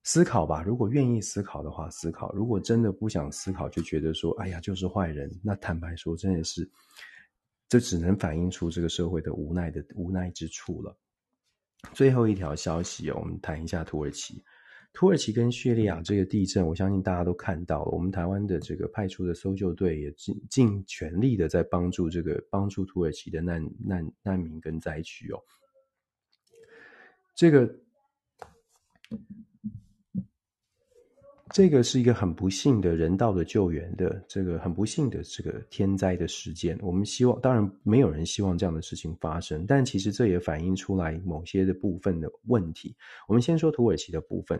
[0.04, 0.64] 思考吧。
[0.64, 5.30] 如果愿意思考的话，思考；如果真的不想思考，就觉得说，哎呀，就是坏人。
[5.44, 6.68] 那坦白说，真的是
[7.68, 10.96] 这只能反映出这个社会的无奈的无奈之处了。
[11.94, 14.44] 最后一条消息，我们谈一下土耳其。
[14.96, 17.92] 土耳其跟叙利亚这个地震，我相信大家都看到了。
[17.92, 25.40] 我们台湾的这个派出的搜救队也尽尽全力的在帮助这个帮助土耳其的难难难民跟灾区哦。
[27.36, 27.76] 这个
[31.50, 36.80] 这个是一个很不幸的人道的救援的这个很不幸的这个天灾的事件。
[36.82, 42.96] 我们希望，当然没有人希望这样的事情发生，但其实这也反映出来某些的部分的问题。
[43.28, 44.58] 我们先说土耳其的部分。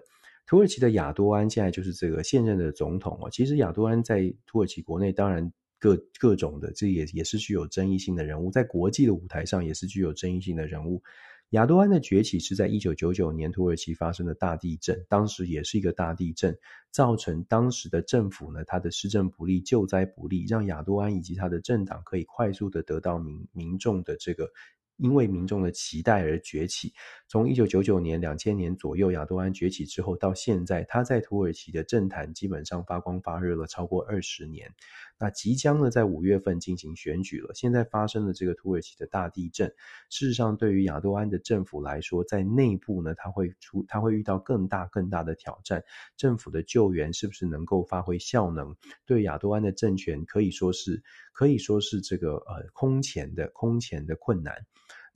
[0.48, 3.30] 土耳其的亚多安现在就是这个现任的总统哦。
[3.32, 11.02] 其实亚多安在土耳其国内当然各各种的，这也也是具有争议性的人物，在国际的舞台上也是具有争议性的人物。
[11.50, 16.58] 亚多安的崛起是在一九九九年土耳其发生的大地震，当时也是一个大地震，
[16.92, 24.50] 造成当时的政府呢，他的施政不力、救灾不力，让亚多安以及他的政党可以快速的得到民民众的这个。
[24.98, 26.94] 因为民众的期待而崛起。
[27.28, 34.74] 从一九九九年、两千年左右，亚多安崛起之后，到现在，他在土耳其的政坛基本上发光发热了超过二十年。
[35.18, 37.54] 那即将呢，在五月份进行选举了。
[37.54, 39.70] 现在发生了这个土耳其的大地震，
[40.10, 45.84] 事实上，对于亚多安的政府来说，在内部呢，他会出，他会遇到更大更大的挑战。
[46.18, 48.76] 政府的救援是不是能够发挥效能？
[49.06, 51.02] 对亚多安的政权可以说是
[51.32, 54.66] 可以说是这个呃空前的空前的困难。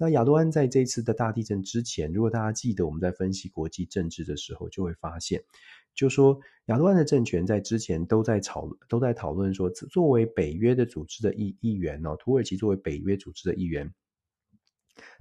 [0.01, 5.43] 那亚多安在这次的大地震之前，如果大家记得我们在分析国际政治的时候，就会发现。
[5.95, 13.93] 就说亚多安的政权在之前都在讨都在讨论说，作为北约的组织的一一员哦，土耳其作为北约组织的一员，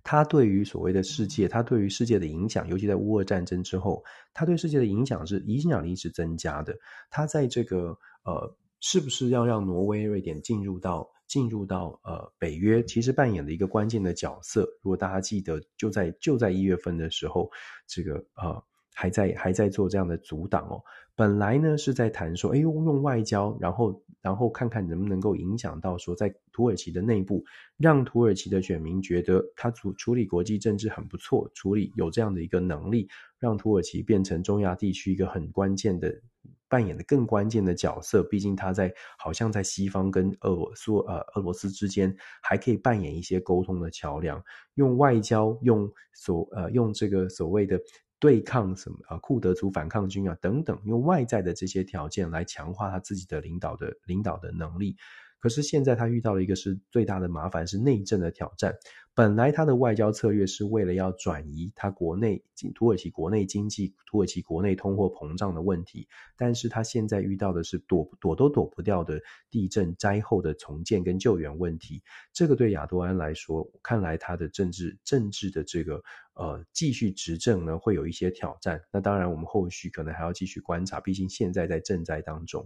[0.05, 6.77] 他对于所谓的世界，他对于世界的影响，尤其在乌俄战争之后，他对世界的影响是影响力是增加的。
[7.11, 14.62] 他在这个呃，是不是要让挪威、瑞典进入到进入到呃北约，其实扮演了一个关键的角色。
[14.83, 17.51] 如果大家记得，就在就在一月份的时候，
[17.89, 18.62] 这个呃。
[18.99, 20.82] 还在还在做这样的阻挡哦。
[21.14, 27.44] 本来呢是在谈说，哎，用用外交，然后然后看看能不能够影响到说，在土耳其的内部，
[27.76, 36.20] 让土耳其的选民觉得他处处理国际政治很不错，处理有这样的一个能力，让土耳其变成中亚地区一个很关键的
[36.68, 38.24] 扮演的更关键的角色。
[38.24, 44.42] 毕竟他在好像在西方跟俄罗斯呃俄罗斯之间还可以扮演一些沟通的桥梁，
[44.74, 47.80] 用外交，用所呃用这个所谓的。
[48.21, 49.19] 对抗什么啊？
[49.19, 54.97] 库德族反抗军啊，等等，用外在的这些条件来强化他自己的领导的领导的能力。
[55.39, 58.74] 可是现在他遇到了一个是最大的麻烦，是内政的挑战。
[59.14, 62.41] 本来他的外交策略是为了要转移他国内
[62.72, 69.20] 土耳其国内经济、土耳其国内通货膨胀的问题，但是他现在遇到的是躲躲都躲不掉的
[69.51, 72.01] 地震灾后的重建跟救援问题。
[72.32, 76.01] 这个对亚多安来说，看来他的政治政治的这个
[76.34, 78.80] 呃继续执政呢，会有一些挑战。
[78.93, 82.64] 那当然，我们后续可能还要继续观察，毕竟现在在赈灾当中。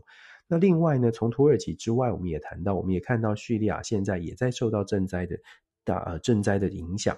[0.53, 5.35] 那另外呢，从土耳其之外，我们也谈到，我们也看到叙利亚现在也在受到震灾的。
[5.85, 7.17] 大呃震灾的影响，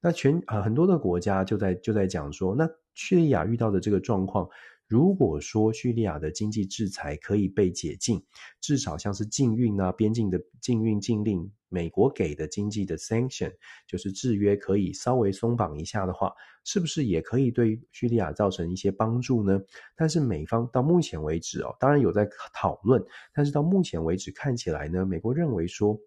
[0.00, 2.64] 那全呃很多的国家就在就在讲说，那
[2.94, 4.48] 叙利亚遇到的这个状况，
[4.94, 8.22] 如果说叙利亚的经济制裁可以被解禁，
[8.60, 13.52] 至少像是禁运啊、边境的禁运禁令，美国给的经济的 sanction
[13.88, 16.32] 就是制约可以稍微松绑一下的话，
[16.62, 19.60] 是不是也可以对叙利亚造成一些帮助呢？
[19.96, 25.98] 但是美方到目前为止哦，当然有在讨论，但是到目前为止看起来呢，美国认为说。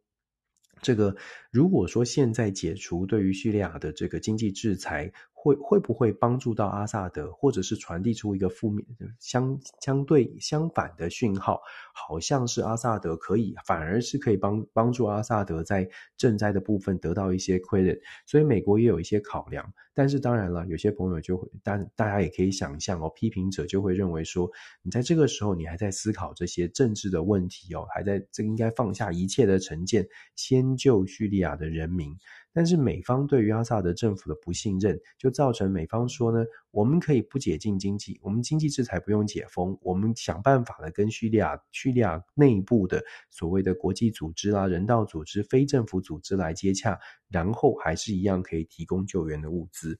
[0.80, 1.16] 这个
[1.50, 8.84] 如果说现在解除对于叙利亚的这个经济制裁，会会不会帮助到阿萨德，或者是传递出一个负面
[9.20, 11.62] 相相对相反的讯号，
[11.94, 19.72] 好像是阿萨德可以，反而是可以帮帮助阿萨德在赈灾的部分得到一些 credit，所以美国也有一些考量。
[19.94, 24.50] 但是当然了，有些朋友就会，但大家也可以想象哦，批评者就会认为说，
[24.82, 32.16] 你在这个时候你还在思考这些政治的问题哦，还在这应该放下一切的成见，先救叙利亚的人民。
[32.58, 47.00] 但是美方对于阿萨德政府的不信任，就造成美方说呢，我们可以不解禁经济，我们经济制裁不用解封，我们想办法的跟叙利亚叙利亚内部的所谓的国际组织啦、人道组织、非政府组织来接洽，
[47.30, 50.00] 然后还是一样可以提供救援的物资。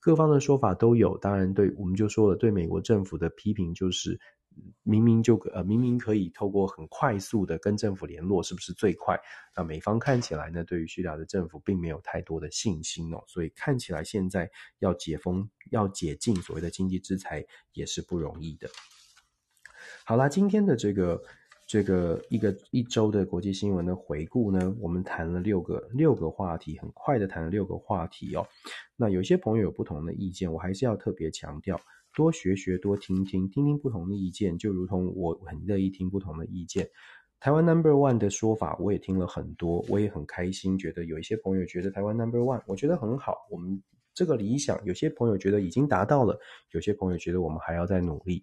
[0.00, 4.18] 各方的说法都有，当然对我们就说了，对美国政府的批评就是。
[4.82, 9.18] 明明就呃明明可以透过很快速的跟政府联络，是不是最快？
[9.56, 18.68] 那美方看起来呢，对于叙利亚的政府并没有太多的信心哦，所以看起来现在要解封、要解禁所谓的经济制裁也是不容易的。
[20.04, 21.22] 好啦，今天的这个
[21.66, 28.46] 这个一个一周的国际新闻的回顾呢，我们谈了六个六个话题，很快的谈了六个话题哦。
[28.96, 31.80] 那有些朋友有不同的意见，我还是要特别强调。
[32.20, 36.86] 多学学，多听听，听听不同的意见，就如同我很乐意听不同的意见。
[37.38, 40.76] 台湾 Number One 的说法，我也听了很多，我也很开心。
[40.76, 43.38] 觉得有一些朋友觉得台湾 Number One，我觉得很好。
[43.50, 46.38] 我们这个理想，有些朋友觉得已经达到了，
[46.72, 48.42] 有些朋友觉得我们还要再努力。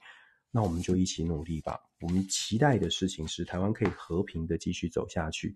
[0.49, 1.79] 那我们就一起努力吧。
[2.01, 5.55] 我们期待的事情是台湾可以和平的继续走下去。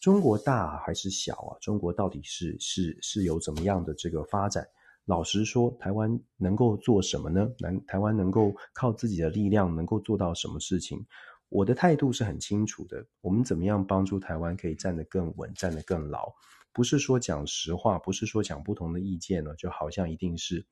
[0.00, 1.56] 中国大还是小啊？
[1.60, 4.66] 中国到底是是是有怎么样的这个发展？
[5.04, 7.50] 老实说，台湾能够做什么呢？
[7.58, 11.04] 南台湾能够靠自己的力量能够做到什么事情？
[11.48, 13.04] 我的态度是很清楚的。
[13.20, 16.32] 我们怎么样帮助台湾可以站得更稳、站得更牢？
[16.72, 20.64] 不是说讲实话，不是说讲不同的意见呢，就好像一定是，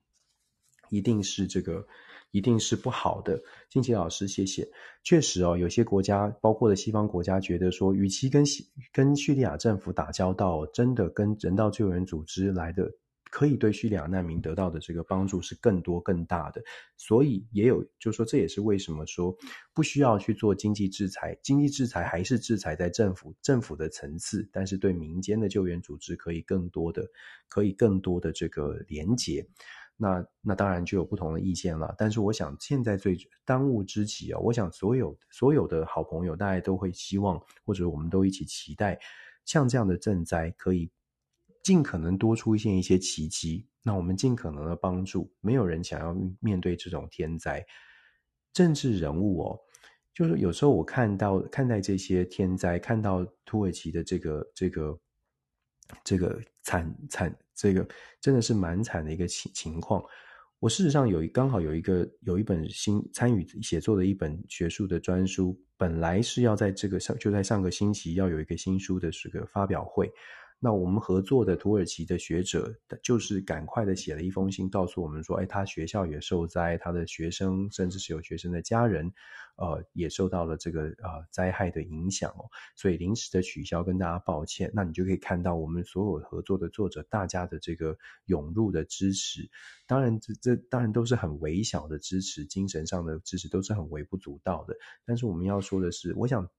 [0.89, 1.87] 一定是这个，
[2.31, 3.39] 一定是不好的。
[3.69, 4.67] 静琪老师，谢谢。
[5.03, 12.91] 确实哦，有些国家，包括了西方国家，觉得说，与其跟西跟叙利亚政府打交道，真的跟人道救援组织来的。
[13.31, 16.63] 可以对叙利亚难民得到的这个帮助是更多更大的，
[16.97, 19.35] 所以也有，就是说，这也是为什么说
[19.73, 27.07] 不需要去做经济制裁，经济制裁还是制裁在政府政府的层次，但是对民间的救援组织可以更多的，
[27.49, 29.47] 可以更多的这个连结。
[29.97, 38.99] 那那当然就有不同的意见了，但是我想现在最当务之急啊，我想所有所有的好朋友大家都会希望，或者我们都一起期待，
[39.45, 40.91] 像这样的赈灾可以。
[41.63, 45.33] 尽可能多出现一些奇迹，那我们尽可能的帮助。
[45.41, 47.65] 没有人想要面对这种天灾。
[48.53, 49.59] 政治人物哦，
[50.15, 54.99] 就是有时候我看到看待这些天灾，看到土耳其的这个这个
[56.03, 57.87] 这个惨惨，这个
[58.21, 60.03] 真的是蛮惨的一个情情况。
[60.59, 70.11] 我事实上有刚好有一个有一本新参与写作的一本学术的专书，本来是要在这个上就在上个星期要有一个新书的这个发表会。
[70.63, 72.71] 那我们合作的土耳其的学者，
[73.03, 79.11] 就是赶快的写了一封信，告诉我们说，哎，他学校也受灾，他的学生甚至是有学生的家人，
[79.57, 82.45] 呃，也受到了这个呃灾害的影响哦，
[82.77, 84.71] 所以临时的取消，跟大家抱歉。
[84.75, 87.97] 那你就可以看到我们所有合作的作者，大家的这个
[88.27, 89.49] 涌入的支持，
[89.87, 94.77] 当然这这当然都是很微小的支持，精神上的支持都是很微不足道的。
[95.07, 96.51] 但是我们要说的是，我想。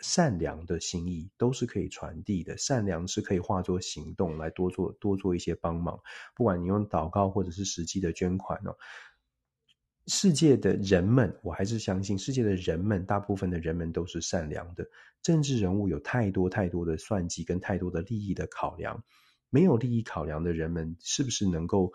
[0.00, 6.00] 善良的心意都是可以传递的，善良是可以化作行动来多做多做一些帮忙。
[6.34, 8.76] 不管你用祷告或者是实际的捐款哦，
[10.06, 14.86] 世界的人们，我还是相信世界的人们，大部分的人们都是善良的。
[15.22, 19.02] 政治人物有太多太多的算计跟太多的利益的考量，
[19.50, 21.92] 没有利益考量的人们，是不是能够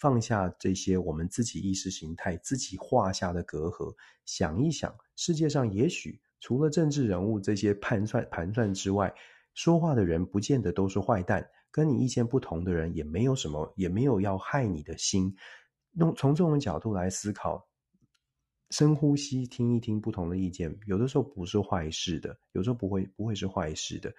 [0.00, 6.18] 放下这些我们自己意识形态自己画下的隔阂，想一想，世界上也许。
[6.40, 9.14] 除了政治人物这些盘算盘算之外，
[9.54, 11.48] 说话的人不见得都是坏蛋。
[11.72, 15.36] 跟你意见不同的人也没有什么，也没有要害你的心。
[15.92, 17.64] 用从这种角度来思考，
[18.70, 24.12] 深呼吸，听一听不同的意见，有的时候不是坏事的，有时候不会不会是坏事的。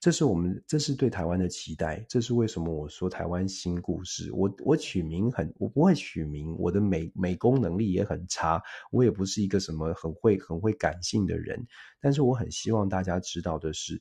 [0.00, 2.04] 这是我们，这是对台湾的期待。
[2.08, 4.30] 这是为什么我说台湾新故事。
[4.32, 11.66] 我我取名很，我不会取名，我的美美工能力也很差，我也不是一个什么很会很会感性的人。
[12.00, 14.00] 但是我很希望大家知道的是，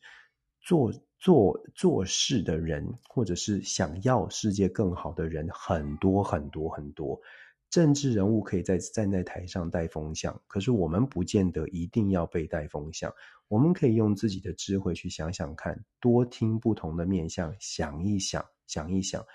[0.62, 7.20] 做做做事的人，或者是想要世界更好的人，很多很多很多。
[7.70, 13.14] 政治人物可以在站在台上带风向，可是我们不见得一定要被带风向。
[13.50, 19.26] 我们可以用自己的智慧去想想看，多听不同的面向，想一想，想一想，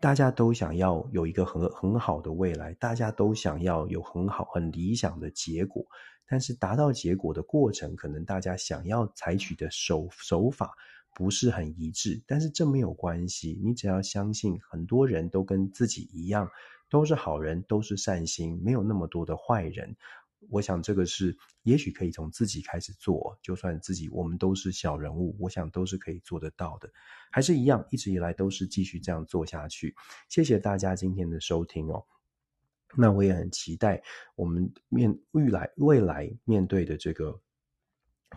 [0.00, 5.84] 大家都想要有一个很很好的未来，大家都想要有很好很理想的结果，
[6.26, 10.74] 但是达到结果的过程，可能大家想要采取的手手法
[11.14, 16.50] 不是很一致，但是这没有关系，你只要相信很多人都跟自己一样，
[16.88, 19.96] 都是好人，都是善心，没有那么多的坏人。
[20.50, 26.88] 我想这个是，也许可以从自己开始做，就算自己我们都是小人物，我想都是可以做得到的。
[27.32, 29.94] 还是一样，一直以来都是继续这样做下去。
[30.28, 32.04] 谢谢大家今天的收听哦。
[32.94, 34.00] 那我也很期待
[34.36, 37.40] 我们面未来未来面对的这个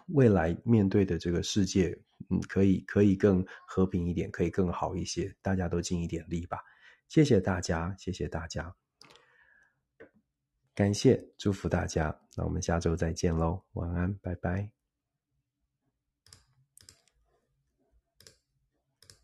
[0.08, 1.95] 未来面对的这个世界，
[2.30, 5.36] 嗯，可以可以更和平一点，可以更好一些。
[5.41, 6.60] 大家都尽一点力吧。
[7.10, 8.74] 谢谢大家，谢谢大家。
[10.74, 12.18] 感谢，祝福大家。
[12.38, 14.79] 那我们下周再见喽，晚安，拜拜。